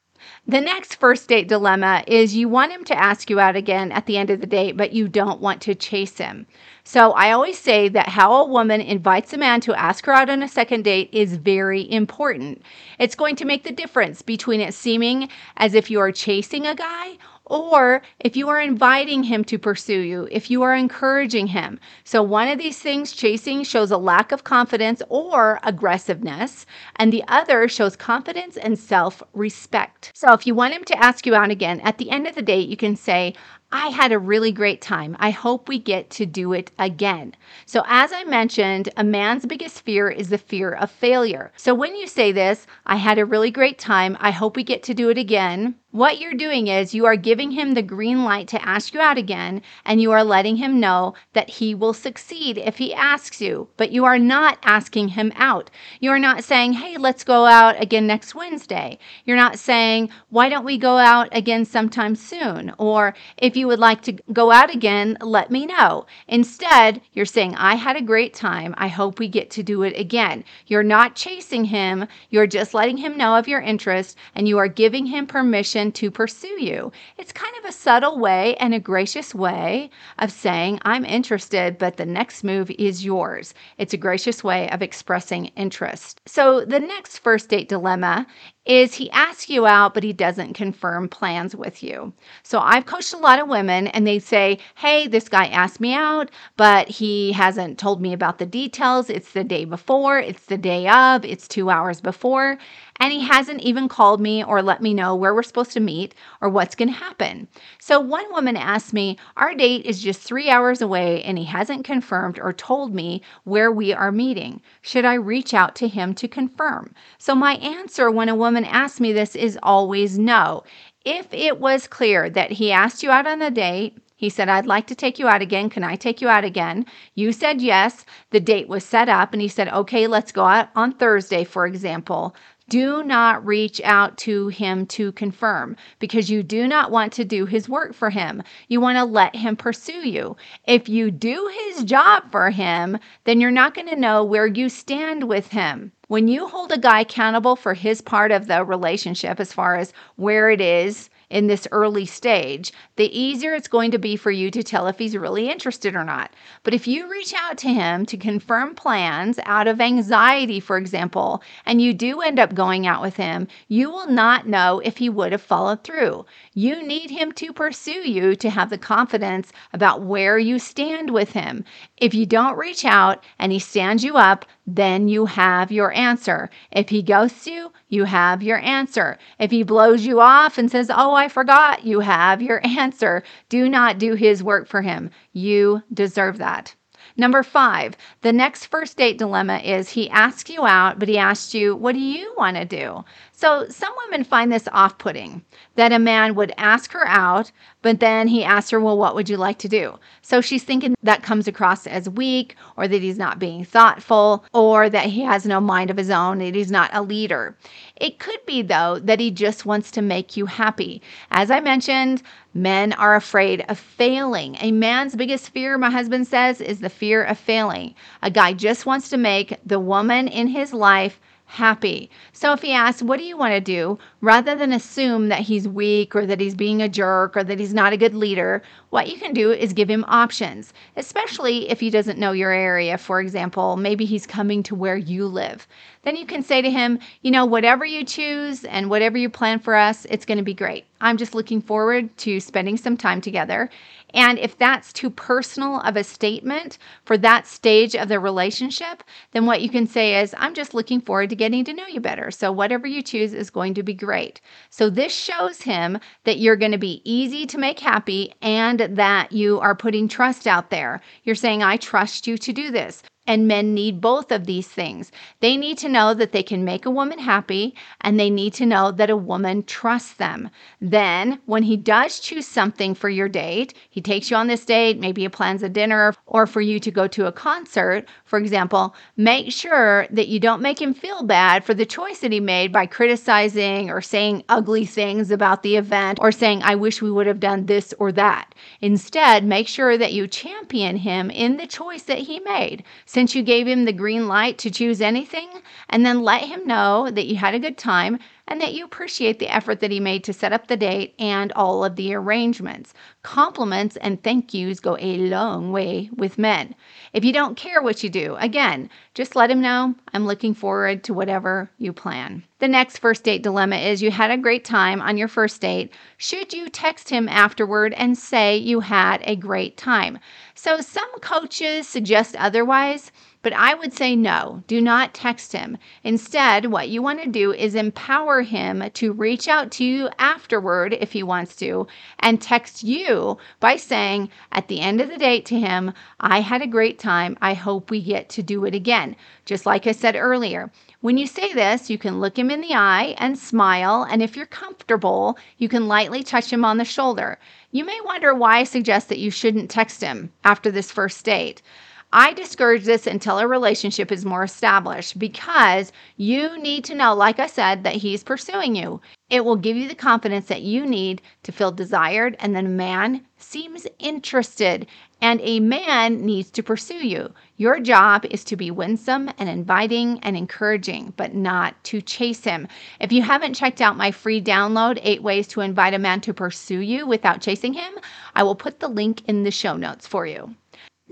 The 0.47 0.61
next 0.61 0.97
first 0.97 1.29
date 1.29 1.49
dilemma 1.49 2.03
is 2.07 2.35
you 2.35 2.49
want 2.49 2.73
him 2.73 2.85
to 2.85 2.99
ask 2.99 3.31
you 3.31 3.41
out 3.41 3.57
again 3.57 3.93
at 3.93 4.07
the 4.07 4.19
end 4.19 4.31
of 4.31 4.41
the 4.41 4.47
date, 4.47 4.77
but 4.77 4.93
you 4.93 5.09
don't 5.09 5.41
want 5.41 5.63
to 5.63 5.75
chase 5.75 6.19
him. 6.19 6.47
So 6.85 7.13
I 7.13 7.31
always 7.31 7.59
say 7.59 7.89
that 7.89 8.09
how 8.09 8.35
a 8.35 8.45
woman 8.45 8.81
invites 8.81 9.33
a 9.33 9.39
man 9.39 9.61
to 9.63 9.79
ask 9.79 10.05
her 10.07 10.13
out 10.13 10.29
on 10.29 10.43
a 10.43 10.49
second 10.49 10.83
date 10.83 11.09
is 11.13 11.37
very 11.37 11.91
important. 11.91 12.63
It's 12.99 13.15
going 13.15 13.37
to 13.37 13.45
make 13.45 13.65
the 13.65 13.73
difference 13.73 14.23
between 14.23 14.61
it 14.61 14.75
seeming 14.75 15.29
as 15.57 15.75
if 15.75 15.91
you 15.91 16.01
are 16.01 16.13
chasing 16.13 16.67
a 16.67 16.75
guy 16.75 17.17
or 17.51 18.01
if 18.21 18.37
you 18.37 18.49
are 18.49 18.61
inviting 18.61 19.25
him 19.25 19.43
to 19.45 19.59
pursue 19.59 19.99
you, 19.99 20.29
if 20.31 20.51
you 20.51 20.63
are 20.63 20.75
encouraging 20.75 21.49
him. 21.49 21.81
So, 22.05 22.23
one 22.23 22.47
of 22.47 22.59
these 22.59 22.79
things, 22.79 23.13
chasing, 23.13 23.65
shows 23.65 23.91
a 23.91 23.99
lack 23.99 24.31
of 24.31 24.45
confidence 24.45 25.03
or 25.09 25.59
aggressiveness, 25.65 26.65
and 26.97 27.13
the 27.13 27.25
other 27.27 27.67
shows 27.67 27.97
confidence 27.97 28.57
and 28.57 28.79
self 28.79 29.21
respect. 29.35 30.13
So, 30.15 30.33
if 30.33 30.47
you 30.47 30.55
want 30.55 30.75
him 30.75 30.85
to 30.85 31.03
ask 31.03 31.27
you 31.27 31.35
out 31.35 31.51
again, 31.51 31.81
at 31.81 31.99
the 31.99 32.11
end 32.11 32.29
of 32.29 32.37
the 32.37 32.43
date, 32.43 32.69
you 32.69 32.77
can 32.77 32.95
say, 32.95 33.35
I 33.73 33.89
had 33.89 34.13
a 34.13 34.19
really 34.19 34.53
great 34.53 34.81
time. 34.81 35.17
I 35.19 35.31
hope 35.31 35.69
we 35.69 35.79
get 35.79 36.09
to 36.11 36.27
do 36.27 36.53
it 36.53 36.71
again. 36.79 37.35
So, 37.67 37.83
as 37.89 38.13
I 38.13 38.25
mentioned, 38.25 38.89
a 38.97 39.03
man's 39.05 39.45
biggest 39.45 39.83
fear 39.83 40.09
is 40.09 40.29
the 40.29 40.39
fear 40.39 40.73
of 40.73 40.91
failure. 40.91 41.53
So, 41.57 41.75
when 41.75 41.97
you 41.97 42.07
say 42.07 42.31
this, 42.31 42.67
I 42.87 42.97
had 42.97 43.19
a 43.19 43.25
really 43.25 43.51
great 43.51 43.79
time. 43.79 44.17
I 44.21 44.31
hope 44.31 44.55
we 44.55 44.63
get 44.63 44.85
to 44.85 44.95
do 44.95 45.09
it 45.09 45.19
again. 45.19 45.75
What 45.93 46.21
you're 46.21 46.35
doing 46.35 46.69
is 46.69 46.95
you 46.95 47.07
are 47.07 47.17
giving 47.17 47.51
him 47.51 47.75
the 47.75 47.83
green 47.83 48.23
light 48.23 48.47
to 48.49 48.65
ask 48.65 48.95
you 48.95 49.01
out 49.01 49.19
again, 49.19 49.61
and 49.85 50.01
you 50.01 50.13
are 50.13 50.23
letting 50.23 50.55
him 50.55 50.79
know 50.79 51.15
that 51.33 51.51
he 51.51 51.75
will 51.75 51.95
succeed 51.95 52.59
if 52.59 52.79
he 52.79 52.95
asks 52.95 53.41
you, 53.41 53.67
but 53.77 53.91
you 53.91 54.05
are 54.05 54.19
not 54.19 54.61
asking 54.63 55.09
him 55.09 55.33
out. 55.35 55.69
You 55.99 56.11
are 56.13 56.19
not 56.21 56.45
saying, 56.45 56.75
hey, 56.75 56.97
let's 56.97 57.25
go 57.25 57.45
out 57.45 57.83
again 57.83 58.07
next 58.07 58.37
Wednesday. 58.37 59.01
You're 59.25 59.37
not 59.37 59.59
saying, 59.59 60.11
why 60.29 60.49
don't 60.49 60.65
we 60.65 60.79
go 60.79 60.97
out 60.97 61.29
again 61.33 61.65
sometime 61.65 62.15
soon? 62.15 62.73
Or 62.79 63.13
if 63.37 63.57
you 63.57 63.67
would 63.67 63.81
like 63.81 64.03
to 64.03 64.13
go 64.33 64.53
out 64.53 64.73
again, 64.73 65.19
let 65.21 65.51
me 65.51 65.67
know. 65.67 66.07
Instead, 66.29 67.01
you're 67.15 67.27
saying, 67.27 67.57
I 67.57 67.75
had 67.75 67.97
a 67.97 68.01
great 68.01 68.33
time. 68.33 68.77
I 68.79 68.87
hope 68.87 69.19
we 69.19 69.27
get 69.27 69.51
to 69.51 69.65
do 69.65 69.83
it 69.83 69.99
again. 69.99 70.45
You're 70.69 70.85
not 70.85 71.17
chasing 71.17 71.65
him, 71.65 72.07
you're 72.29 72.47
just 72.47 72.75
letting 72.75 72.99
him 72.99 73.19
know 73.19 73.37
of 73.37 73.49
your 73.49 73.61
interest, 73.61 74.17
and 74.37 74.47
you 74.47 74.57
are 74.59 74.69
giving 74.69 75.07
him 75.07 75.27
permission 75.27 75.80
to 75.93 76.11
pursue 76.11 76.63
you. 76.63 76.93
It's 77.17 77.33
kind 77.33 77.55
of 77.59 77.65
a 77.65 77.73
subtle 77.73 78.19
way 78.19 78.57
and 78.57 78.75
a 78.75 78.81
gracious 78.81 79.35
way 79.35 79.91
of 80.19 80.31
saying, 80.31 80.81
I'm 80.83 81.05
interested, 81.05 81.79
but 81.79 81.97
the 81.97 82.07
next 82.07 82.45
move 82.45 82.71
is 82.73 83.05
yours. 83.05 83.55
It's 83.79 83.95
a 83.95 83.99
gracious 83.99 84.45
way 84.45 84.69
of 84.71 84.83
expressing 84.83 85.47
interest. 85.57 86.21
So, 86.27 86.65
the 86.65 86.81
next 86.81 87.19
first 87.19 87.49
date 87.49 87.69
dilemma 87.69 88.27
is 88.71 88.95
he 88.95 89.11
asks 89.11 89.51
you 89.51 89.67
out, 89.67 89.95
but 89.95 90.05
he 90.05 90.13
doesn't 90.13 90.55
confirm 90.55 91.09
plans 91.09 91.57
with 91.57 91.83
you. 91.83 92.13
So 92.45 92.61
I've 92.61 92.87
coached 92.87 93.13
a 93.13 93.19
lot 93.19 93.41
of 93.41 93.49
women 93.49 93.89
and 93.89 94.07
they 94.07 94.21
say, 94.21 94.59
Hey, 94.77 95.09
this 95.09 95.29
guy 95.29 95.47
asked 95.47 95.81
me 95.81 95.93
out, 95.93 96.31
but 96.57 96.87
he 96.87 97.33
hasn't 97.33 97.81
told 97.81 98.01
me 98.01 98.13
about 98.13 98.39
the 98.39 98.47
details. 98.47 99.11
It's 99.11 99.33
the 99.33 99.43
day 99.43 99.65
before, 99.65 100.21
it's 100.21 100.45
the 100.47 100.57
day 100.57 100.89
of, 100.89 101.25
it's 101.25 101.49
two 101.49 101.69
hours 101.69 102.01
before 102.01 102.59
and 103.01 103.13
he 103.13 103.21
hasn't 103.21 103.63
even 103.63 103.89
called 103.89 104.21
me 104.21 104.45
or 104.45 104.63
let 104.63 104.83
me 104.83 104.93
know 104.93 105.17
where 105.17 105.35
we're 105.35 105.43
supposed 105.43 105.73
to 105.73 105.81
meet 105.81 106.15
or 106.43 106.51
what's 106.51 106.75
going 106.75 106.89
to 106.89 106.95
happen. 106.95 107.49
So, 107.81 107.99
one 107.99 108.31
woman 108.31 108.57
asked 108.57 108.93
me, 108.93 109.17
Our 109.39 109.55
date 109.55 109.87
is 109.87 110.03
just 110.03 110.21
three 110.21 110.51
hours 110.51 110.83
away, 110.83 111.23
and 111.23 111.39
he 111.39 111.45
hasn't 111.45 111.85
confirmed 111.85 112.39
or 112.39 112.53
told 112.53 112.95
me 112.95 113.23
where 113.45 113.73
we 113.73 113.93
are 113.95 114.13
meeting. 114.13 114.61
Should 114.83 115.07
I 115.07 115.15
reach 115.15 115.55
out 115.55 115.75
to 115.77 115.89
him 115.89 116.15
to 116.15 116.29
confirm? 116.29 116.95
So, 117.19 117.35
my 117.35 117.55
answer 117.55 118.11
when 118.11 118.29
a 118.29 118.35
woman 118.35 118.60
asks 118.65 119.01
me 119.01 119.13
this 119.13 119.35
is 119.37 119.59
always 119.63 120.19
no. 120.19 120.65
If 121.05 121.33
it 121.33 121.61
was 121.61 121.87
clear 121.87 122.29
that 122.31 122.53
he 122.53 122.73
asked 122.73 123.03
you 123.03 123.11
out 123.11 123.27
on 123.27 123.43
a 123.43 123.51
date, 123.51 123.99
he 124.17 124.29
said, 124.29 124.51
I'd 124.51 124.67
like 124.67 124.87
to 124.89 124.95
take 124.95 125.19
you 125.19 125.29
out 125.29 125.41
again. 125.41 125.71
Can 125.71 125.83
I 125.83 125.97
take 125.97 126.21
you 126.21 126.29
out 126.29 126.45
again? 126.45 126.85
You 127.15 127.33
said 127.33 127.63
yes. 127.63 128.05
The 128.31 128.41
date 128.41 128.69
was 128.69 128.85
set 128.85 129.09
up, 129.09 129.33
and 129.33 129.41
he 129.41 129.49
said, 129.49 129.69
Okay, 129.69 130.07
let's 130.07 130.31
go 130.31 130.45
out 130.45 130.69
on 130.77 130.93
Thursday, 130.93 131.45
for 131.45 131.67
example 131.67 132.35
do 132.71 133.03
not 133.03 133.45
reach 133.45 133.81
out 133.83 134.17
to 134.17 134.49
him 134.49 134.87
to 134.87 135.13
confirm 135.13 135.77
because 135.99 136.31
you 136.31 136.43
do 136.43 136.67
not 136.67 136.91
want 136.91 137.13
to 137.13 137.25
do 137.25 137.45
his 137.45 137.69
work 137.69 137.93
for 137.93 138.09
him. 138.09 138.43
You 138.69 138.81
want 138.81 138.97
to 138.97 139.05
let 139.05 139.37
him 139.37 139.57
pursue 139.57 140.09
you. 140.09 140.37
If 140.67 140.89
you 140.89 141.11
do 141.11 141.53
his 141.67 141.85
job 141.85 142.31
for 142.31 142.49
him, 142.51 142.97
then 143.25 143.41
you're 143.41 143.51
not 143.51 143.75
going 143.75 143.89
to 143.89 143.97
know 143.97 144.25
where 144.25 144.47
you 144.47 144.69
stand 144.69 145.29
with 145.29 145.49
him. 145.49 145.93
When 146.07 146.29
you 146.29 146.49
hold 146.49 146.73
a 146.73 146.79
guy 146.79 147.01
accountable 147.01 147.57
for 147.57 147.75
his 147.75 148.01
part 148.01 148.31
of 148.31 148.47
the 148.47 148.65
relationship, 148.65 149.41
as 149.41 149.53
far 149.53 149.77
as 149.77 149.93
where 150.17 150.49
it 150.49 150.61
is, 150.61 151.11
in 151.31 151.47
this 151.47 151.67
early 151.73 152.05
stage, 152.05 152.73
the 152.97 153.19
easier 153.19 153.55
it's 153.55 153.69
going 153.69 153.93
to 153.93 153.99
be 153.99 154.17
for 154.17 154.31
you 154.31 154.51
to 154.51 154.63
tell 154.63 154.89
if 154.89 154.99
he's 154.99 155.17
really 155.17 155.49
interested 155.49 155.95
or 155.95 156.05
not. 156.05 156.35
But 156.65 156.75
if 156.75 156.87
you 156.87 157.11
reach 157.11 157.33
out 157.33 157.57
to 157.59 157.69
him 157.73 158.05
to 158.07 158.17
confirm 158.17 158.75
plans 158.75 159.39
out 159.45 159.69
of 159.69 159.81
anxiety, 159.81 160.61
for 160.61 160.77
example, 160.77 161.43
and 161.65 161.81
you 161.81 161.95
do 161.95 162.21
end 162.21 162.39
up 162.39 162.55
going 162.55 162.87
out 162.87 163.01
with 163.01 163.17
him, 163.17 163.47
you 163.69 163.91
will 163.91 164.09
not 164.09 164.49
know 164.49 164.81
if 164.85 164.97
he 164.99 165.09
would 165.09 165.33
have 165.33 165.41
followed 165.41 165.85
through. 165.85 166.27
You 166.53 166.83
need 166.85 167.11
him 167.11 167.33
to 167.33 167.53
pursue 167.53 168.09
you 168.09 168.35
to 168.37 168.51
have 168.51 168.71
the 168.71 168.79
confidence 168.79 169.53
about 169.73 170.03
where 170.03 170.39
you 170.39 170.59
stand 170.59 171.11
with 171.11 171.31
him. 171.31 171.65
If 172.01 172.15
you 172.15 172.25
don't 172.27 172.57
reach 172.59 172.85
out 172.85 173.23
and 173.39 173.53
he 173.53 173.59
stands 173.59 174.03
you 174.03 174.17
up, 174.17 174.47
then 174.67 175.07
you 175.09 175.27
have 175.27 175.71
your 175.71 175.93
answer. 175.93 176.49
If 176.73 176.89
he 176.89 177.03
ghosts 177.03 177.47
you, 177.47 177.73
you 177.89 178.05
have 178.05 178.43
your 178.43 178.59
answer. 178.59 179.19
If 179.39 179.51
he 179.51 179.63
blows 179.63 180.07
you 180.07 180.21
off 180.21 180.59
and 180.59 180.71
says, 180.71 180.91
Oh, 180.93 181.13
I 181.15 181.29
forgot, 181.29 181.85
you 181.85 182.01
have 182.01 182.41
your 182.41 182.61
answer. 182.67 183.23
Do 183.51 183.69
not 183.69 183.99
do 183.99 184.15
his 184.15 184.43
work 184.43 184.67
for 184.67 184.83
him. 184.83 185.11
You 185.33 185.83
deserve 185.93 186.39
that. 186.39 186.75
Number 187.21 187.43
five, 187.43 187.99
the 188.23 188.33
next 188.33 188.65
first 188.65 188.97
date 188.97 189.19
dilemma 189.19 189.59
is 189.59 189.91
he 189.91 190.09
asks 190.09 190.49
you 190.49 190.65
out, 190.65 190.99
but 190.99 191.07
he 191.07 191.19
asks 191.19 191.53
you, 191.53 191.77
What 191.77 191.93
do 191.93 192.01
you 192.01 192.33
want 192.39 192.57
to 192.57 192.65
do? 192.65 193.05
So 193.33 193.69
some 193.69 193.93
women 194.07 194.25
find 194.25 194.51
this 194.51 194.67
off 194.73 194.97
putting 194.97 195.45
that 195.75 195.93
a 195.93 195.99
man 195.99 196.35
would 196.35 196.55
ask 196.57 196.93
her 196.93 197.07
out, 197.07 197.53
but 197.83 198.01
then 198.01 198.27
he 198.29 198.43
asks 198.43 198.71
her, 198.71 198.81
Well, 198.81 198.97
what 198.97 199.15
would 199.15 199.29
you 199.29 199.37
like 199.37 199.59
to 199.59 199.69
do? 199.69 199.99
So 200.23 200.41
she's 200.41 200.65
thinking 200.65 200.95
that 201.03 201.23
comes 201.23 201.47
across 201.47 201.87
as 201.87 202.09
weak, 202.09 202.57
or 202.79 202.89
that 202.89 203.03
he's 203.03 203.19
not 203.19 203.39
being 203.39 203.67
thoughtful, 203.67 204.47
or 204.55 204.89
that 204.89 205.07
he 205.07 205.21
has 205.21 205.45
no 205.45 205.61
mind 205.61 205.91
of 205.91 205.99
his 205.99 206.09
own, 206.09 206.39
that 206.39 206.55
he's 206.55 206.71
not 206.71 206.89
a 206.95 207.03
leader. 207.03 207.55
It 208.01 208.19
could 208.19 208.45
be, 208.47 208.63
though, 208.63 208.99
that 208.99 209.21
he 209.21 209.31
just 209.31 209.67
wants 209.67 209.91
to 209.93 210.03
make 210.03 210.37
you 210.37 210.47
happy. 210.47 211.03
As 211.31 211.51
I 211.51 211.61
mentioned, 211.61 212.23
men 212.55 212.95
are 212.95 213.15
afraid 213.15 213.63
of 213.69 213.79
failing. 213.79 214.57
A 214.61 214.73
man's 214.73 215.15
biggest 215.15 215.51
fear, 215.51 215.77
my 215.77 215.91
husband 215.91 216.27
says, 216.27 216.63
is 216.63 216.81
the 216.81 216.89
fear 216.89 217.23
of 217.23 217.39
failing. 217.39 217.95
A 218.23 218.31
guy 218.31 218.55
just 218.55 218.87
wants 218.87 219.11
to 219.11 219.19
make 219.19 219.55
the 219.67 219.79
woman 219.79 220.29
in 220.29 220.49
his 220.49 220.73
life 220.73 221.21
happy. 221.51 222.09
So 222.33 222.53
if 222.53 222.63
he 222.63 222.73
asks, 222.73 223.03
What 223.03 223.19
do 223.19 223.25
you 223.25 223.37
want 223.37 223.55
to 223.55 223.61
do? 223.61 223.99
rather 224.21 224.55
than 224.55 224.73
assume 224.73 225.29
that 225.29 225.41
he's 225.41 225.67
weak 225.67 226.15
or 226.15 226.27
that 226.27 226.41
he's 226.41 226.55
being 226.55 226.83
a 226.83 226.89
jerk 226.89 227.37
or 227.37 227.43
that 227.43 227.59
he's 227.59 227.75
not 227.75 227.93
a 227.93 227.97
good 227.97 228.15
leader, 228.15 228.63
what 228.91 229.09
you 229.09 229.19
can 229.19 229.33
do 229.33 229.51
is 229.51 229.73
give 229.73 229.89
him 229.89 230.05
options, 230.09 230.73
especially 230.97 231.71
if 231.71 231.81
he 231.81 231.91
doesn't 231.91 232.19
know 232.19 232.33
your 232.33 232.51
area. 232.51 232.99
For 232.99 233.21
example, 233.21 233.77
maybe 233.77 234.05
he's 234.05 234.27
coming 234.27 234.63
to 234.65 234.75
where 234.75 234.97
you 234.97 235.27
live. 235.27 235.67
Then 236.03 236.17
you 236.17 236.27
can 236.27 236.43
say 236.43 236.63
to 236.63 236.71
him, 236.71 236.99
You 237.23 237.31
know, 237.31 237.45
whatever 237.45 237.85
you 237.85 238.05
choose 238.05 238.65
and 238.65 238.91
whatever 238.91 239.19
you 239.19 239.29
plan 239.29 239.59
for 239.59 239.75
us, 239.75 240.07
it's 240.11 240.27
going 240.27 240.39
to 240.39 240.45
be 240.45 240.55
great. 240.55 240.85
I'm 241.01 241.17
just 241.17 241.35
looking 241.35 241.63
forward 241.63 242.17
to 242.19 242.41
spending 242.41 242.77
some 242.77 242.97
time 242.97 243.21
together. 243.21 243.71
And 244.15 244.39
if 244.39 244.57
that's 244.59 244.93
too 244.93 245.11
personal 245.11 245.81
of 245.81 245.97
a 245.97 246.05
statement 246.05 246.79
for 247.05 247.17
that 247.19 247.47
stage 247.47 247.95
of 247.95 248.09
the 248.09 248.21
relationship, 248.21 249.03
then 249.33 249.47
what 249.47 249.63
you 249.63 249.69
can 249.69 249.87
say 249.87 250.21
is, 250.21 250.35
I'm 250.39 250.55
just 250.55 250.75
looking 250.75 251.01
forward 251.01 251.31
to 251.31 251.37
getting 251.37 251.65
to 251.65 251.73
know 251.73 251.87
you 251.87 252.01
better. 252.01 252.31
So 252.31 252.53
whatever 252.53 252.87
you 252.87 253.03
choose 253.03 253.33
is 253.35 253.51
going 253.51 253.75
to 253.75 253.83
be 253.83 253.95
great. 253.95 254.41
So 254.71 254.91
this 254.91 255.15
shows 255.15 255.63
him 255.63 255.99
that 256.25 256.39
you're 256.39 256.57
going 256.57 256.73
to 256.73 256.79
be 256.79 257.03
easy 257.05 257.47
to 257.47 257.59
make 257.59 257.79
happy 257.79 258.35
and 258.43 258.81
that 258.81 259.33
you 259.33 259.61
are 259.61 259.75
putting 259.75 260.09
trust 260.09 260.47
out 260.47 260.71
there. 260.71 261.01
You're 261.25 261.35
saying, 261.35 261.63
I 261.63 261.77
trust 261.77 262.27
you 262.27 262.39
to 262.39 262.53
do 262.53 262.71
this. 262.71 263.03
And 263.27 263.47
men 263.47 263.75
need 263.75 264.01
both 264.01 264.33
of 264.33 264.47
these 264.47 264.67
things. 264.67 265.13
They 265.41 265.57
need 265.57 265.79
to 265.79 265.89
know 265.89 266.15
that 266.15 266.33
they 266.33 266.43
can 266.43 266.65
make 266.65 266.85
a 266.85 266.91
woman 266.91 267.19
happy, 267.19 267.77
and 268.01 268.19
they 268.19 268.31
need 268.31 268.55
to 268.55 268.67
know 268.67 268.91
that 268.91 269.11
a 269.11 269.17
woman 269.17 269.63
trusts 269.63 270.15
them. 270.15 270.51
Then, 270.81 271.39
when 271.47 271.63
he 271.63 271.77
does 271.77 272.19
choose 272.19 272.47
something 272.47 272.95
for 272.95 273.09
your 273.09 273.29
date, 273.29 273.75
he 273.89 274.01
takes 274.01 274.31
you 274.31 274.37
on 274.37 274.49
this 274.49 274.65
date, 274.65 274.99
maybe 274.99 275.23
he 275.23 275.29
plans 275.29 275.63
a 275.63 275.69
dinner 275.69 276.15
or 276.27 276.47
for 276.47 276.61
you 276.61 276.81
to 276.81 276.91
go 276.91 277.07
to 277.09 277.27
a 277.27 277.33
concert, 277.33 278.09
for 278.25 278.39
example, 278.39 278.95
make 279.17 279.53
sure 279.53 280.07
that 280.11 280.29
you 280.29 280.41
don't 280.41 280.63
make 280.63 280.81
him 280.81 280.95
feel 280.95 281.23
bad 281.23 281.65
for 281.65 281.75
the 281.75 281.87
choice 281.87 282.21
that 282.21 282.33
he 282.33 282.41
made 282.41 282.73
by 282.73 282.87
criticizing 282.87 283.91
or 283.91 284.01
saying 284.01 284.43
ugly 284.49 284.87
things 284.87 285.31
about 285.31 285.63
the 285.63 285.77
event 285.77 286.19
or 286.21 286.33
saying, 286.33 286.63
I 286.63 286.75
wish 286.75 287.03
we 287.03 287.11
would 287.11 287.27
have 287.27 287.41
done 287.41 287.67
this 287.67 287.95
or 287.99 288.11
that. 288.13 288.55
Instead, 288.81 289.45
make 289.45 289.69
sure 289.69 289.97
that 289.97 290.13
you 290.13 290.27
champion 290.27 290.97
him 290.97 291.31
in 291.31 291.57
the 291.59 291.67
choice 291.67 292.03
that 292.05 292.19
he 292.19 292.41
made 292.41 292.83
since 293.21 293.35
you 293.35 293.43
gave 293.43 293.69
him 293.69 293.85
the 293.85 293.93
green 293.93 294.29
light 294.29 294.57
to 294.57 294.71
choose 294.71 295.03
anything, 295.03 295.51
and 295.91 296.07
then 296.07 296.23
let 296.23 296.41
him 296.41 296.67
know 296.67 297.11
that 297.11 297.27
you 297.27 297.37
had 297.37 297.55
a 297.55 297.59
good 297.59 297.77
time 297.77 298.19
and 298.49 298.63
that 298.63 298.73
you 298.73 298.83
appreciate 298.83 299.39
the 299.39 299.55
effort 299.55 299.81
that 299.81 299.91
he 299.91 300.01
made 300.01 300.25
to 300.25 300.33
set 300.33 300.55
up 300.55 300.69
the 300.69 300.77
date 300.79 301.15
and 301.19 301.53
all 301.53 301.85
of 301.85 301.97
the 301.97 302.15
arrangements. 302.15 302.95
Compliments 303.23 303.99
and 303.99 304.23
thank 304.23 304.55
yous 304.55 304.81
go 304.81 304.97
a 304.99 305.19
long 305.19 305.71
way 305.71 306.09
with 306.17 306.39
men. 306.39 306.75
If 307.13 307.25
you 307.25 307.33
don't 307.33 307.57
care 307.57 307.83
what 307.83 308.05
you 308.05 308.11
do, 308.11 308.37
again, 308.39 308.89
just 309.15 309.35
let 309.35 309.51
him 309.51 309.61
know 309.61 309.97
I'm 310.15 310.27
looking 310.27 310.55
forward 310.55 311.03
to 311.05 311.15
whatever 311.15 311.69
you 311.77 311.93
plan. 311.93 312.45
The 312.61 312.69
next 312.69 312.99
first 312.99 313.25
date 313.25 313.43
dilemma 313.43 313.77
is 313.77 314.01
you 314.01 314.13
had 314.13 314.31
a 314.31 314.37
great 314.37 314.65
time 314.65 315.03
on 315.03 315.17
your 315.17 315.27
first 315.27 315.61
date. 315.61 315.93
Should 316.19 316.53
you 316.53 316.69
text 316.69 317.11
him 317.11 317.29
afterward 317.29 317.95
and 317.95 318.17
say 318.17 318.57
you 318.57 318.79
had 318.81 319.23
a 319.25 319.35
great 319.35 319.77
time? 319.77 320.21
So 320.55 320.81
some 320.81 321.11
coaches 321.21 321.89
suggest 321.89 322.37
otherwise. 322.37 323.11
But 323.43 323.55
I 323.55 323.73
would 323.73 323.95
say 323.95 324.17
no, 324.17 324.63
do 324.67 324.83
not 324.83 325.15
text 325.15 325.53
him. 325.53 325.79
Instead, 326.05 326.67
what 326.67 326.91
you 326.91 327.01
want 327.01 327.23
to 327.23 327.29
do 327.29 327.55
is 327.55 327.75
empower 327.75 328.43
him 328.43 328.91
to 328.93 329.13
reach 329.15 329.49
out 329.49 329.71
to 329.73 329.85
you 329.85 330.11
afterward 330.19 330.93
if 331.01 331.13
he 331.13 331.23
wants 331.23 331.57
to 331.57 331.87
and 332.19 332.39
text 332.39 332.85
you 332.85 333.39
by 333.59 333.77
saying 333.77 334.29
at 334.53 334.69
the 334.69 334.81
end 334.81 335.01
of 335.01 335.09
the 335.09 335.17
date 335.17 335.47
to 335.47 335.59
him, 335.59 335.95
I 336.21 336.43
had 336.43 336.61
a 336.61 336.67
great 336.67 336.99
time. 336.99 337.39
I 337.41 337.55
hope 337.55 337.91
we 337.91 338.03
get 338.03 338.29
to 338.31 338.43
do 338.43 338.67
it 338.67 338.75
again. 338.75 339.17
Just 339.47 339.65
like 339.65 339.87
I 339.87 339.93
said 339.93 340.17
earlier, 340.17 340.71
when 341.01 341.17
you 341.17 341.27
say 341.27 341.55
this, 341.55 341.89
you 341.89 341.97
can 341.97 342.21
look 342.21 342.39
him 342.39 342.51
in 342.51 342.61
the 342.61 342.75
eye 342.75 343.15
and 343.17 343.39
smile, 343.39 344.07
and 344.11 344.23
if 344.23 344.37
you're 344.37 344.45
comfortable, 344.45 345.39
you 345.57 345.67
can 345.67 345.89
lightly 345.89 346.23
touch 346.23 346.53
him 346.53 346.63
on 346.63 346.77
the 346.77 346.85
shoulder. 346.85 347.39
You 347.73 347.87
may 347.87 348.01
wonder 348.05 348.35
why 348.35 348.59
I 348.59 348.65
suggest 348.65 349.09
that 349.09 349.19
you 349.19 349.31
shouldn't 349.31 349.71
text 349.71 350.03
him 350.03 350.31
after 350.45 350.71
this 350.71 350.93
first 350.93 351.25
date. 351.25 351.63
I 352.13 352.33
discourage 352.33 352.83
this 352.83 353.07
until 353.07 353.39
a 353.39 353.47
relationship 353.47 354.11
is 354.11 354.25
more 354.25 354.43
established 354.43 355.17
because 355.17 355.93
you 356.17 356.59
need 356.59 356.83
to 356.87 356.95
know, 356.97 357.15
like 357.15 357.39
I 357.39 357.47
said, 357.47 357.85
that 357.85 357.95
he's 357.95 358.25
pursuing 358.25 358.75
you. 358.75 359.01
It 359.29 359.45
will 359.45 359.55
give 359.55 359.77
you 359.77 359.87
the 359.87 359.95
confidence 359.95 360.47
that 360.47 360.63
you 360.63 360.85
need 360.85 361.23
to 361.45 361.53
feel 361.53 361.71
desired, 361.71 362.37
and 362.41 362.53
then 362.53 362.67
a 362.67 362.71
man 362.71 363.25
seems 363.37 363.87
interested, 364.01 364.89
and 365.23 365.41
a 365.43 365.61
man 365.61 366.27
needs 366.27 366.51
to 366.51 366.65
pursue 366.65 367.07
you. 367.07 367.33
Your 367.59 367.79
job 367.79 368.25
is 368.29 368.43
to 368.45 368.57
be 368.57 368.73
winsome 368.73 369.31
and 369.39 369.49
inviting 369.49 370.19
and 370.25 370.37
encouraging, 370.37 371.15
but 371.17 371.33
not 371.33 371.77
to 371.85 372.03
chase 372.03 372.43
him. 372.43 372.67
If 372.99 373.13
you 373.13 373.23
haven't 373.23 373.55
checked 373.55 373.81
out 373.81 373.97
my 373.97 374.11
free 374.11 374.43
download, 374.43 374.99
Eight 375.05 375.23
Ways 375.23 375.47
to 375.49 375.61
Invite 375.61 375.95
a 375.95 375.99
Man 376.01 376.21
to 376.23 376.35
Pursue 376.35 376.81
You 376.81 377.07
Without 377.07 377.41
Chasing 377.41 377.75
Him, 377.75 377.95
I 378.35 378.43
will 378.43 378.57
put 378.57 378.81
the 378.81 378.89
link 378.89 379.23
in 379.29 379.45
the 379.45 379.53
show 379.53 379.77
notes 379.77 380.09
for 380.09 380.27
you. 380.27 380.57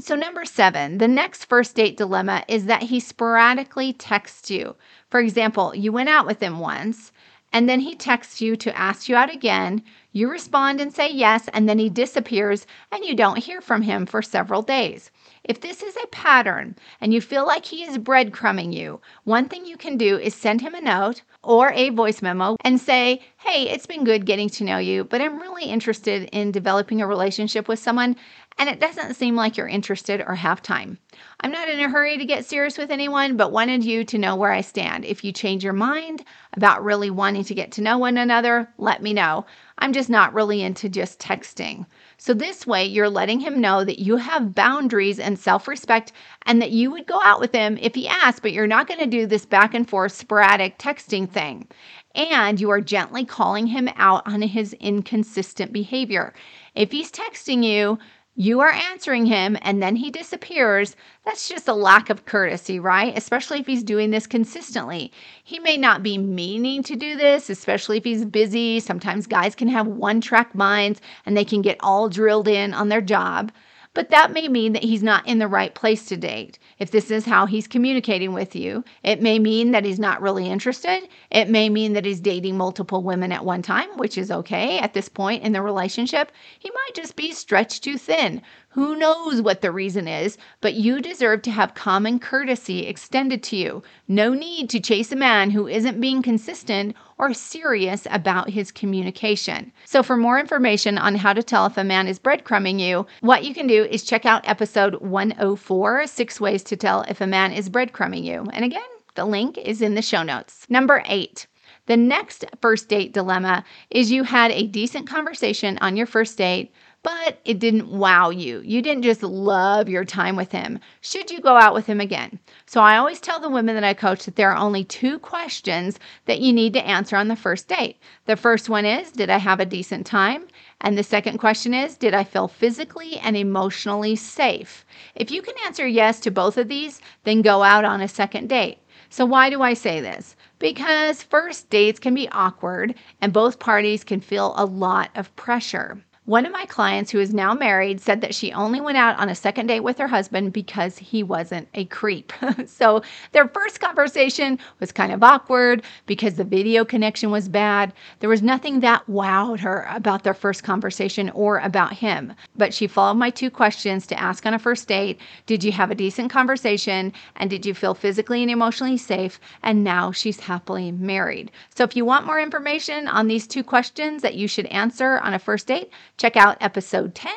So, 0.00 0.14
number 0.14 0.45
seven, 0.45 0.99
the 0.99 1.09
next 1.09 1.47
first 1.47 1.75
date 1.75 1.97
dilemma 1.97 2.45
is 2.47 2.67
that 2.67 2.85
he 2.85 3.00
sporadically 3.00 3.93
texts 3.93 4.50
you. 4.50 4.76
For 5.11 5.19
example, 5.21 5.75
you 5.75 5.90
went 5.93 6.09
out 6.09 6.26
with 6.26 6.40
him 6.40 6.61
once 6.61 7.12
and 7.52 7.69
then 7.69 7.81
he 7.81 7.95
texts 7.95 8.40
you 8.40 8.57
to 8.57 8.76
ask 8.78 9.09
you 9.09 9.17
out 9.17 9.33
again. 9.33 9.83
You 10.12 10.31
respond 10.31 10.81
and 10.81 10.95
say 10.95 11.11
yes, 11.11 11.49
and 11.52 11.69
then 11.69 11.78
he 11.78 11.88
disappears 11.88 12.67
and 12.93 13.05
you 13.05 13.14
don't 13.17 13.43
hear 13.45 13.61
from 13.61 13.83
him 13.83 14.07
for 14.07 14.23
several 14.23 14.62
days. 14.62 15.11
If 15.49 15.62
this 15.62 15.83
is 15.83 15.97
a 15.97 16.07
pattern 16.09 16.76
and 17.00 17.14
you 17.14 17.23
feel 17.23 17.47
like 17.47 17.64
he 17.64 17.83
is 17.83 17.97
breadcrumbing 17.97 18.75
you, 18.75 19.00
one 19.25 19.49
thing 19.49 19.64
you 19.64 19.78
can 19.78 19.97
do 19.97 20.19
is 20.19 20.35
send 20.35 20.61
him 20.61 20.75
a 20.75 20.81
note 20.83 21.23
or 21.43 21.73
a 21.73 21.88
voice 21.88 22.21
memo 22.21 22.57
and 22.64 22.78
say, 22.78 23.23
Hey, 23.38 23.71
it's 23.71 23.87
been 23.87 24.05
good 24.05 24.26
getting 24.26 24.50
to 24.50 24.64
know 24.64 24.76
you, 24.76 25.05
but 25.05 25.23
I'm 25.23 25.40
really 25.40 25.64
interested 25.64 26.28
in 26.33 26.52
developing 26.52 27.00
a 27.00 27.07
relationship 27.07 27.67
with 27.67 27.78
someone 27.78 28.14
and 28.59 28.69
it 28.69 28.81
doesn't 28.81 29.14
seem 29.14 29.37
like 29.37 29.57
you're 29.57 29.69
interested 29.69 30.21
or 30.21 30.35
have 30.35 30.61
time. 30.61 30.99
I'm 31.40 31.52
not 31.52 31.69
in 31.69 31.78
a 31.78 31.88
hurry 31.88 32.19
to 32.19 32.25
get 32.25 32.45
serious 32.45 32.76
with 32.76 32.90
anyone, 32.90 33.37
but 33.37 33.52
wanted 33.52 33.85
you 33.85 34.05
to 34.05 34.19
know 34.19 34.35
where 34.35 34.50
I 34.50 34.62
stand. 34.62 35.05
If 35.05 35.23
you 35.23 35.33
change 35.33 35.62
your 35.62 35.73
mind 35.73 36.25
about 36.55 36.85
really 36.85 37.09
wanting 37.09 37.45
to 37.45 37.55
get 37.55 37.71
to 37.73 37.83
know 37.83 37.99
one 37.99 38.19
another, 38.19 38.69
let 38.76 39.00
me 39.00 39.14
know. 39.14 39.47
I'm 39.78 39.93
just 39.93 40.11
not 40.11 40.35
really 40.35 40.61
into 40.61 40.88
just 40.88 41.21
texting. 41.21 41.87
So, 42.21 42.35
this 42.35 42.67
way, 42.67 42.85
you're 42.85 43.09
letting 43.09 43.39
him 43.39 43.61
know 43.61 43.85
that 43.85 44.01
you 44.01 44.17
have 44.17 44.55
boundaries 44.55 45.21
and 45.21 45.39
self 45.39 45.69
respect 45.69 46.13
and 46.47 46.61
that 46.61 46.73
you 46.73 46.91
would 46.91 47.07
go 47.07 47.21
out 47.23 47.39
with 47.39 47.53
him 47.55 47.79
if 47.81 47.95
he 47.95 48.09
asked, 48.09 48.43
but 48.43 48.53
you're 48.53 48.67
not 48.67 48.89
going 48.89 48.99
to 48.99 49.07
do 49.07 49.25
this 49.25 49.47
back 49.47 49.73
and 49.73 49.89
forth 49.89 50.13
sporadic 50.13 50.79
texting 50.79 51.31
thing. 51.31 51.69
And 52.17 52.61
you 52.61 52.71
are 52.71 52.81
gently 52.81 53.25
calling 53.25 53.69
him 53.69 53.89
out 53.95 54.27
on 54.27 54.43
his 54.43 54.73
inconsistent 54.75 55.73
behavior. 55.73 56.35
If 56.75 56.91
he's 56.91 57.13
texting 57.13 57.63
you, 57.65 57.99
you 58.38 58.61
are 58.61 58.71
answering 58.71 59.26
him 59.26 59.59
and 59.62 59.83
then 59.83 59.97
he 59.97 60.12
disappears, 60.12 60.95
that's 61.25 61.49
just 61.49 61.66
a 61.66 61.73
lack 61.73 62.09
of 62.09 62.25
courtesy, 62.25 62.78
right? 62.78 63.18
Especially 63.18 63.59
if 63.59 63.66
he's 63.66 63.83
doing 63.83 64.12
this 64.12 64.28
consistently. 64.28 65.11
He 65.42 65.59
may 65.59 65.76
not 65.76 66.04
be 66.04 66.18
meaning 66.18 66.85
to 66.85 66.95
do 66.95 67.16
this, 67.16 67.50
especially 67.50 67.99
if 67.99 68.04
he's 68.04 68.25
busy. 68.25 68.78
Sometimes 68.78 69.26
guys 69.26 69.57
can 69.57 69.66
have 69.66 69.88
one 69.88 70.21
track 70.21 70.54
minds 70.54 71.00
and 71.26 71.37
they 71.37 71.45
can 71.45 71.62
get 71.62 71.78
all 71.80 72.09
drilled 72.09 72.47
in 72.47 72.75
on 72.75 72.90
their 72.90 73.00
job 73.00 73.50
but 73.99 74.11
that 74.11 74.31
may 74.31 74.47
mean 74.47 74.75
that 74.75 74.85
he's 74.85 75.02
not 75.02 75.26
in 75.26 75.40
the 75.40 75.49
right 75.49 75.75
place 75.75 76.07
to 76.07 76.17
date. 76.17 76.57
If 76.78 76.93
this 76.93 77.11
is 77.11 77.25
how 77.25 77.47
he's 77.47 77.67
communicating 77.67 78.33
with 78.33 78.55
you, 78.55 78.85
it 79.02 79.21
may 79.21 79.40
mean 79.40 79.73
that 79.73 79.85
he's 79.85 79.99
not 79.99 80.23
really 80.23 80.49
interested. 80.49 81.09
It 81.33 81.50
may 81.50 81.69
mean 81.69 81.95
that 81.95 82.05
he's 82.05 82.21
dating 82.21 82.57
multiple 82.57 83.02
women 83.02 83.33
at 83.33 83.45
one 83.45 83.61
time, 83.61 83.88
which 83.97 84.17
is 84.17 84.31
okay 84.31 84.78
at 84.78 84.95
this 84.95 85.09
point 85.09 85.43
in 85.43 85.50
the 85.50 85.62
relationship. 85.62 86.31
He 86.61 86.71
might 86.71 86.95
just 86.95 87.17
be 87.17 87.33
stretched 87.33 87.83
too 87.83 87.99
thin. 87.99 88.40
Who 88.73 88.97
knows 88.97 89.41
what 89.41 89.63
the 89.63 89.73
reason 89.73 90.07
is, 90.07 90.37
but 90.61 90.75
you 90.75 91.01
deserve 91.01 91.41
to 91.43 91.51
have 91.51 91.73
common 91.73 92.19
courtesy 92.19 92.87
extended 92.87 93.43
to 93.45 93.57
you. 93.57 93.83
No 94.09 94.35
need 94.35 94.69
to 94.71 94.79
chase 94.79 95.11
a 95.11 95.17
man 95.17 95.51
who 95.51 95.67
isn't 95.67 96.03
being 96.03 96.21
consistent 96.21 96.95
or 97.17 97.33
serious 97.33 98.07
about 98.11 98.51
his 98.51 98.71
communication. 98.71 99.73
So, 99.87 100.03
for 100.03 100.19
more 100.19 100.39
information 100.39 100.99
on 100.99 101.15
how 101.15 101.33
to 101.33 101.43
tell 101.43 101.65
if 101.65 101.79
a 101.79 101.85
man 101.85 102.09
is 102.09 102.19
breadcrumbing 102.19 102.79
you, 102.79 103.07
what 103.21 103.45
you 103.45 103.55
can 103.55 103.67
do 103.67 103.85
is 103.85 104.05
check 104.05 104.27
out 104.27 104.47
episode 104.47 104.97
104 104.97 106.07
Six 106.07 106.39
Ways 106.39 106.63
to 106.65 106.77
Tell 106.77 107.03
If 107.09 107.23
a 107.23 107.27
Man 107.27 107.53
is 107.53 107.71
Breadcrumbing 107.71 108.23
You. 108.23 108.47
And 108.53 108.67
again, 108.67 108.83
the 109.15 109.25
link 109.25 109.57
is 109.57 109.81
in 109.81 109.95
the 109.95 110.03
show 110.03 110.23
notes. 110.23 110.67
Number 110.69 111.03
eight. 111.07 111.47
The 111.87 111.97
next 111.97 112.45
first 112.61 112.91
date 112.91 113.15
dilemma 113.15 113.65
is 113.89 114.13
you 114.13 114.25
had 114.25 114.51
a 114.51 114.67
decent 114.67 115.09
conversation 115.09 115.79
on 115.81 115.97
your 115.97 116.07
first 116.07 116.37
date, 116.37 116.71
but 117.02 117.40
it 117.45 117.59
didn't 117.59 117.88
wow 117.88 118.31
you. 118.31 118.61
You 118.64 118.83
didn't 118.83 119.05
just 119.05 119.23
love 119.23 119.88
your 119.88 120.05
time 120.05 120.35
with 120.35 120.50
him. 120.50 120.81
Should 121.00 121.31
you 121.31 121.40
go 121.40 121.57
out 121.57 121.73
with 121.73 121.87
him 121.87 122.00
again? 122.00 122.40
So 122.67 122.81
I 122.81 122.97
always 122.97 123.21
tell 123.21 123.38
the 123.38 123.49
women 123.49 123.76
that 123.76 123.85
I 123.85 123.95
coach 123.95 124.25
that 124.25 124.35
there 124.35 124.50
are 124.50 124.57
only 124.57 124.83
two 124.83 125.19
questions 125.21 125.99
that 126.26 126.40
you 126.40 126.52
need 126.52 126.73
to 126.75 126.87
answer 126.87 127.17
on 127.17 127.28
the 127.28 127.37
first 127.37 127.69
date. 127.69 127.99
The 128.26 128.37
first 128.37 128.69
one 128.69 128.85
is 128.85 129.12
Did 129.12 129.31
I 129.31 129.38
have 129.38 129.61
a 129.61 129.64
decent 129.64 130.07
time? 130.07 130.49
And 130.81 130.99
the 130.99 131.02
second 131.02 131.38
question 131.38 131.73
is 131.73 131.97
Did 131.97 132.14
I 132.14 132.25
feel 132.25 132.49
physically 132.49 133.17
and 133.19 133.37
emotionally 133.37 134.17
safe? 134.17 134.85
If 135.14 135.31
you 135.31 135.40
can 135.40 135.55
answer 135.64 135.87
yes 135.87 136.19
to 136.21 136.31
both 136.31 136.59
of 136.59 136.69
these, 136.69 137.00
then 137.23 137.43
go 137.43 137.62
out 137.62 137.85
on 137.85 138.00
a 138.00 138.09
second 138.09 138.49
date. 138.49 138.78
So, 139.09 139.25
why 139.25 139.50
do 139.50 139.62
I 139.62 139.73
say 139.75 140.00
this? 140.00 140.37
Because 140.59 141.23
first 141.23 141.71
dates 141.71 142.00
can 142.00 142.14
be 142.14 142.28
awkward 142.31 142.95
and 143.21 143.33
both 143.33 143.59
parties 143.59 144.02
can 144.02 144.21
feel 144.21 144.52
a 144.57 144.64
lot 144.64 145.11
of 145.14 145.35
pressure. 145.37 146.02
One 146.29 146.45
of 146.45 146.53
my 146.53 146.67
clients 146.67 147.11
who 147.11 147.21
is 147.21 147.33
now 147.33 147.55
married 147.55 148.03
said 148.03 148.21
that 148.21 148.35
she 148.35 148.53
only 148.53 148.83
went 148.83 148.99
out 148.99 149.19
on 149.19 149.31
a 149.31 149.35
second 149.35 149.69
date 149.69 149.81
with 149.81 149.97
her 149.97 150.09
husband 150.09 150.53
because 150.53 150.99
he 150.99 151.23
wasn't 151.23 151.69
a 151.73 151.87
creep. 151.87 152.35
so 152.67 153.01
their 153.33 153.49
first 153.49 153.81
conversation 153.81 154.59
was 154.79 154.93
kind 154.93 155.11
of 155.11 155.23
awkward 155.23 155.83
because 156.05 156.35
the 156.35 156.45
video 156.45 156.85
connection 156.85 157.31
was 157.31 157.49
bad. 157.49 157.95
There 158.21 158.29
was 158.29 158.43
nothing 158.43 158.81
that 158.81 159.07
wowed 159.07 159.61
her 159.61 159.89
about 159.89 160.23
their 160.23 160.35
first 160.35 160.63
conversation 160.63 161.31
or 161.31 161.61
about 161.61 161.95
him. 161.95 162.35
But 162.55 162.75
she 162.75 162.89
followed 162.89 163.15
my 163.15 163.31
two 163.31 163.51
questions 163.51 164.07
to 164.09 164.21
ask 164.21 164.45
on 164.45 164.53
a 164.53 164.59
first 164.59 164.87
date 164.87 165.19
Did 165.47 165.65
you 165.65 165.73
have 165.73 165.91
a 165.91 165.95
decent 165.95 166.31
conversation? 166.31 167.11
And 167.37 167.49
did 167.49 167.65
you 167.65 167.73
feel 167.73 167.95
physically 167.95 168.43
and 168.43 168.51
emotionally 168.51 168.99
safe? 168.99 169.41
And 169.63 169.83
now 169.83 170.13
she's 170.13 170.41
happily 170.41 170.93
married. 170.93 171.53
So 171.75 171.85
if 171.85 171.97
you 171.97 172.05
want 172.05 172.27
more 172.27 172.39
information 172.39 173.09
on 173.09 173.29
these 173.29 173.47
two 173.47 173.65
questions 173.65 174.21
that 174.21 174.35
you 174.35 174.47
should 174.47 174.67
answer 174.67 175.21
on 175.21 175.33
a 175.33 175.39
first 175.39 175.67
date, 175.67 175.91
Check 176.19 176.37
out 176.37 176.59
episode 176.61 177.15
10, 177.15 177.33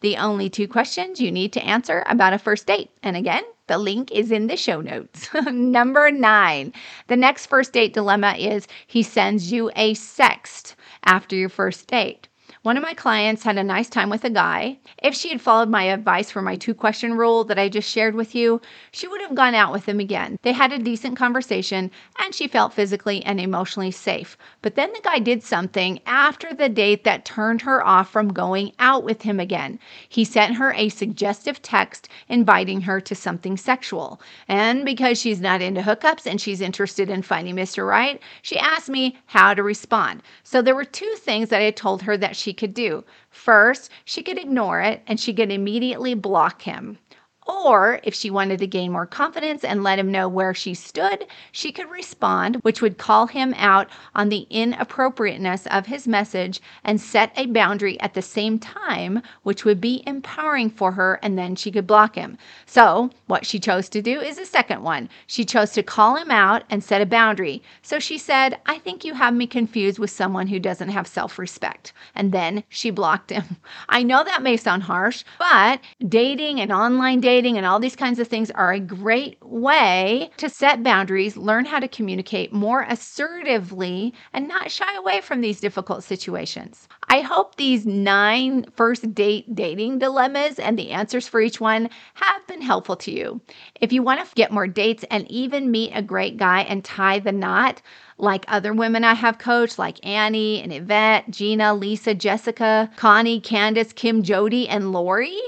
the 0.00 0.16
only 0.16 0.48
two 0.48 0.66
questions 0.66 1.20
you 1.20 1.30
need 1.30 1.52
to 1.52 1.62
answer 1.62 2.02
about 2.06 2.32
a 2.32 2.38
first 2.38 2.66
date. 2.66 2.90
And 3.02 3.14
again, 3.14 3.44
the 3.66 3.76
link 3.76 4.10
is 4.10 4.32
in 4.32 4.46
the 4.46 4.56
show 4.56 4.80
notes. 4.80 5.28
Number 5.46 6.10
nine, 6.10 6.72
the 7.08 7.16
next 7.16 7.46
first 7.46 7.74
date 7.74 7.92
dilemma 7.92 8.34
is 8.38 8.66
he 8.86 9.02
sends 9.02 9.52
you 9.52 9.70
a 9.76 9.92
sext 9.92 10.76
after 11.04 11.36
your 11.36 11.50
first 11.50 11.86
date. 11.88 12.28
One 12.64 12.76
of 12.76 12.84
my 12.84 12.94
clients 12.94 13.42
had 13.42 13.58
a 13.58 13.64
nice 13.64 13.88
time 13.88 14.08
with 14.08 14.24
a 14.24 14.30
guy. 14.30 14.78
If 15.02 15.16
she 15.16 15.30
had 15.30 15.40
followed 15.40 15.68
my 15.68 15.82
advice 15.82 16.30
for 16.30 16.40
my 16.40 16.54
two 16.54 16.74
question 16.74 17.14
rule 17.14 17.42
that 17.42 17.58
I 17.58 17.68
just 17.68 17.90
shared 17.90 18.14
with 18.14 18.36
you, 18.36 18.60
she 18.92 19.08
would 19.08 19.20
have 19.20 19.34
gone 19.34 19.56
out 19.56 19.72
with 19.72 19.86
him 19.86 19.98
again. 19.98 20.38
They 20.42 20.52
had 20.52 20.70
a 20.70 20.78
decent 20.78 21.16
conversation 21.16 21.90
and 22.20 22.32
she 22.32 22.46
felt 22.46 22.72
physically 22.72 23.20
and 23.24 23.40
emotionally 23.40 23.90
safe. 23.90 24.38
But 24.60 24.76
then 24.76 24.92
the 24.92 25.00
guy 25.02 25.18
did 25.18 25.42
something 25.42 25.98
after 26.06 26.54
the 26.54 26.68
date 26.68 27.02
that 27.02 27.24
turned 27.24 27.62
her 27.62 27.84
off 27.84 28.12
from 28.12 28.32
going 28.32 28.70
out 28.78 29.02
with 29.02 29.22
him 29.22 29.40
again. 29.40 29.80
He 30.08 30.24
sent 30.24 30.54
her 30.54 30.72
a 30.74 30.88
suggestive 30.88 31.62
text 31.62 32.08
inviting 32.28 32.82
her 32.82 33.00
to 33.00 33.16
something 33.16 33.56
sexual. 33.56 34.20
And 34.46 34.84
because 34.84 35.20
she's 35.20 35.40
not 35.40 35.62
into 35.62 35.80
hookups 35.80 36.26
and 36.26 36.40
she's 36.40 36.60
interested 36.60 37.10
in 37.10 37.22
finding 37.22 37.56
Mr. 37.56 37.84
Right, 37.88 38.22
she 38.40 38.56
asked 38.56 38.88
me 38.88 39.18
how 39.26 39.52
to 39.52 39.64
respond. 39.64 40.22
So 40.44 40.62
there 40.62 40.76
were 40.76 40.84
two 40.84 41.12
things 41.16 41.48
that 41.48 41.60
I 41.60 41.72
told 41.72 42.02
her 42.02 42.16
that 42.16 42.36
she 42.36 42.51
could 42.54 42.74
do. 42.74 43.04
First, 43.30 43.90
she 44.04 44.22
could 44.22 44.38
ignore 44.38 44.80
it 44.80 45.02
and 45.06 45.18
she 45.18 45.32
could 45.32 45.50
immediately 45.50 46.14
block 46.14 46.62
him. 46.62 46.98
Or 47.46 47.98
if 48.04 48.14
she 48.14 48.30
wanted 48.30 48.58
to 48.60 48.66
gain 48.68 48.92
more 48.92 49.06
confidence 49.06 49.64
and 49.64 49.82
let 49.82 49.98
him 49.98 50.12
know 50.12 50.28
where 50.28 50.54
she 50.54 50.74
stood, 50.74 51.26
she 51.50 51.72
could 51.72 51.90
respond, 51.90 52.56
which 52.62 52.80
would 52.80 52.98
call 52.98 53.26
him 53.26 53.52
out 53.56 53.88
on 54.14 54.28
the 54.28 54.46
inappropriateness 54.48 55.66
of 55.66 55.86
his 55.86 56.06
message 56.06 56.60
and 56.84 57.00
set 57.00 57.32
a 57.36 57.46
boundary 57.46 57.98
at 58.00 58.14
the 58.14 58.22
same 58.22 58.60
time, 58.60 59.22
which 59.42 59.64
would 59.64 59.80
be 59.80 60.04
empowering 60.06 60.70
for 60.70 60.92
her, 60.92 61.18
and 61.22 61.36
then 61.36 61.56
she 61.56 61.72
could 61.72 61.86
block 61.86 62.14
him. 62.14 62.38
So, 62.64 63.10
what 63.26 63.44
she 63.44 63.58
chose 63.58 63.88
to 63.88 64.02
do 64.02 64.20
is 64.20 64.36
the 64.36 64.46
second 64.46 64.82
one. 64.82 65.08
She 65.26 65.44
chose 65.44 65.72
to 65.72 65.82
call 65.82 66.16
him 66.16 66.30
out 66.30 66.62
and 66.70 66.82
set 66.82 67.02
a 67.02 67.06
boundary. 67.06 67.62
So 67.82 67.98
she 67.98 68.18
said, 68.18 68.60
I 68.66 68.78
think 68.78 69.04
you 69.04 69.14
have 69.14 69.34
me 69.34 69.46
confused 69.46 69.98
with 69.98 70.10
someone 70.10 70.46
who 70.46 70.60
doesn't 70.60 70.90
have 70.90 71.06
self 71.06 71.38
respect. 71.38 71.92
And 72.14 72.30
then 72.30 72.62
she 72.68 72.90
blocked 72.90 73.30
him. 73.30 73.56
I 73.88 74.02
know 74.02 74.22
that 74.22 74.42
may 74.42 74.56
sound 74.56 74.84
harsh, 74.84 75.24
but 75.38 75.80
dating 76.08 76.60
and 76.60 76.70
online 76.70 77.20
dating 77.20 77.31
dating 77.32 77.56
and 77.56 77.64
all 77.64 77.80
these 77.80 77.96
kinds 77.96 78.18
of 78.18 78.28
things 78.28 78.50
are 78.50 78.74
a 78.74 78.78
great 78.78 79.38
way 79.40 80.30
to 80.36 80.50
set 80.50 80.82
boundaries, 80.82 81.34
learn 81.34 81.64
how 81.64 81.80
to 81.80 81.88
communicate 81.88 82.52
more 82.52 82.82
assertively, 82.82 84.12
and 84.34 84.46
not 84.46 84.70
shy 84.70 84.94
away 84.96 85.18
from 85.22 85.40
these 85.40 85.58
difficult 85.58 86.04
situations. 86.04 86.86
I 87.08 87.22
hope 87.22 87.56
these 87.56 87.86
nine 87.86 88.66
first 88.76 89.14
date 89.14 89.54
dating 89.54 89.98
dilemmas 89.98 90.58
and 90.58 90.78
the 90.78 90.90
answers 90.90 91.26
for 91.26 91.40
each 91.40 91.58
one 91.58 91.88
have 92.12 92.46
been 92.46 92.60
helpful 92.60 92.96
to 92.96 93.10
you. 93.10 93.40
If 93.80 93.94
you 93.94 94.02
want 94.02 94.20
to 94.20 94.34
get 94.34 94.52
more 94.52 94.66
dates 94.66 95.02
and 95.10 95.26
even 95.30 95.70
meet 95.70 95.92
a 95.94 96.02
great 96.02 96.36
guy 96.36 96.60
and 96.62 96.84
tie 96.84 97.18
the 97.18 97.32
knot, 97.32 97.80
like 98.18 98.44
other 98.46 98.74
women 98.74 99.04
I 99.04 99.14
have 99.14 99.38
coached, 99.38 99.78
like 99.78 100.04
Annie 100.06 100.62
and 100.62 100.72
Yvette, 100.72 101.30
Gina, 101.30 101.74
Lisa, 101.74 102.14
Jessica, 102.14 102.90
Connie, 102.96 103.40
Candace, 103.40 103.92
Kim, 103.92 104.22
Jody, 104.22 104.68
and 104.68 104.92
Lori, 104.92 105.40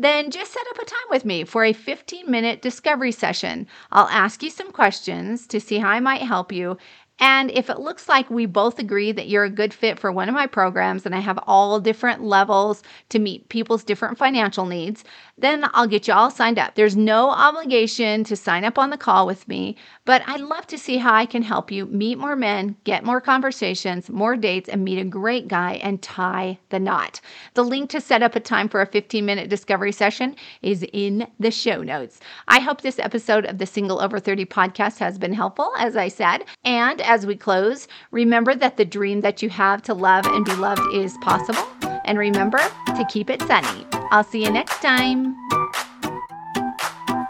then 0.00 0.30
just 0.30 0.52
set 0.52 0.66
up 0.70 0.78
a 0.78 0.84
time 0.86 0.98
with 1.10 1.24
me 1.24 1.44
for 1.44 1.64
a 1.64 1.72
15 1.72 2.30
minute 2.30 2.62
discovery 2.62 3.12
session. 3.12 3.66
I'll 3.92 4.08
ask 4.08 4.42
you 4.42 4.50
some 4.50 4.72
questions 4.72 5.46
to 5.48 5.60
see 5.60 5.78
how 5.78 5.90
I 5.90 6.00
might 6.00 6.22
help 6.22 6.50
you 6.52 6.76
and 7.20 7.50
if 7.50 7.68
it 7.68 7.78
looks 7.78 8.08
like 8.08 8.30
we 8.30 8.46
both 8.46 8.78
agree 8.78 9.12
that 9.12 9.28
you're 9.28 9.44
a 9.44 9.50
good 9.50 9.74
fit 9.74 9.98
for 9.98 10.10
one 10.10 10.28
of 10.30 10.34
my 10.34 10.46
programs 10.46 11.04
and 11.04 11.14
I 11.14 11.18
have 11.18 11.38
all 11.46 11.78
different 11.78 12.24
levels 12.24 12.82
to 13.10 13.18
meet 13.18 13.50
people's 13.50 13.84
different 13.84 14.16
financial 14.16 14.64
needs, 14.64 15.04
then 15.40 15.68
I'll 15.72 15.86
get 15.86 16.06
you 16.06 16.14
all 16.14 16.30
signed 16.30 16.58
up. 16.58 16.74
There's 16.74 16.96
no 16.96 17.30
obligation 17.30 18.24
to 18.24 18.36
sign 18.36 18.64
up 18.64 18.78
on 18.78 18.90
the 18.90 18.98
call 18.98 19.26
with 19.26 19.46
me, 19.48 19.76
but 20.04 20.22
I'd 20.26 20.40
love 20.40 20.66
to 20.68 20.78
see 20.78 20.98
how 20.98 21.14
I 21.14 21.26
can 21.26 21.42
help 21.42 21.70
you 21.70 21.86
meet 21.86 22.18
more 22.18 22.36
men, 22.36 22.76
get 22.84 23.04
more 23.04 23.20
conversations, 23.20 24.10
more 24.10 24.36
dates, 24.36 24.68
and 24.68 24.84
meet 24.84 24.98
a 24.98 25.04
great 25.04 25.48
guy 25.48 25.74
and 25.82 26.02
tie 26.02 26.58
the 26.68 26.78
knot. 26.78 27.20
The 27.54 27.64
link 27.64 27.90
to 27.90 28.00
set 28.00 28.22
up 28.22 28.36
a 28.36 28.40
time 28.40 28.68
for 28.68 28.80
a 28.80 28.86
15 28.86 29.24
minute 29.24 29.48
discovery 29.48 29.92
session 29.92 30.36
is 30.62 30.84
in 30.92 31.26
the 31.38 31.50
show 31.50 31.82
notes. 31.82 32.20
I 32.48 32.60
hope 32.60 32.80
this 32.80 32.98
episode 32.98 33.46
of 33.46 33.58
the 33.58 33.66
Single 33.66 34.00
Over 34.00 34.18
30 34.18 34.44
podcast 34.46 34.98
has 34.98 35.18
been 35.18 35.32
helpful, 35.32 35.72
as 35.78 35.96
I 35.96 36.08
said. 36.08 36.44
And 36.64 37.00
as 37.00 37.26
we 37.26 37.36
close, 37.36 37.88
remember 38.10 38.54
that 38.54 38.76
the 38.76 38.84
dream 38.84 39.20
that 39.22 39.42
you 39.42 39.48
have 39.50 39.82
to 39.82 39.94
love 39.94 40.26
and 40.26 40.44
be 40.44 40.54
loved 40.54 40.82
is 40.94 41.16
possible. 41.18 41.89
And 42.10 42.18
remember 42.18 42.58
to 42.58 43.06
keep 43.08 43.30
it 43.30 43.40
sunny. 43.42 43.86
I'll 44.10 44.24
see 44.24 44.42
you 44.42 44.50
next 44.50 44.82
time. 44.82 45.36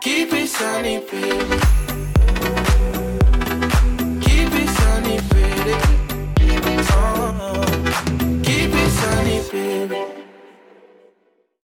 Keep 0.00 0.32
it 0.32 0.48
sunny, 0.48 1.00
baby. 1.00 1.60
Keep 4.22 4.54
it 4.54 4.68
sunny, 4.80 5.20
baby. 5.28 5.74
Oh, 6.92 7.62
keep 8.42 8.72
it, 8.72 8.90
sunny, 8.90 9.42
baby. 9.52 10.19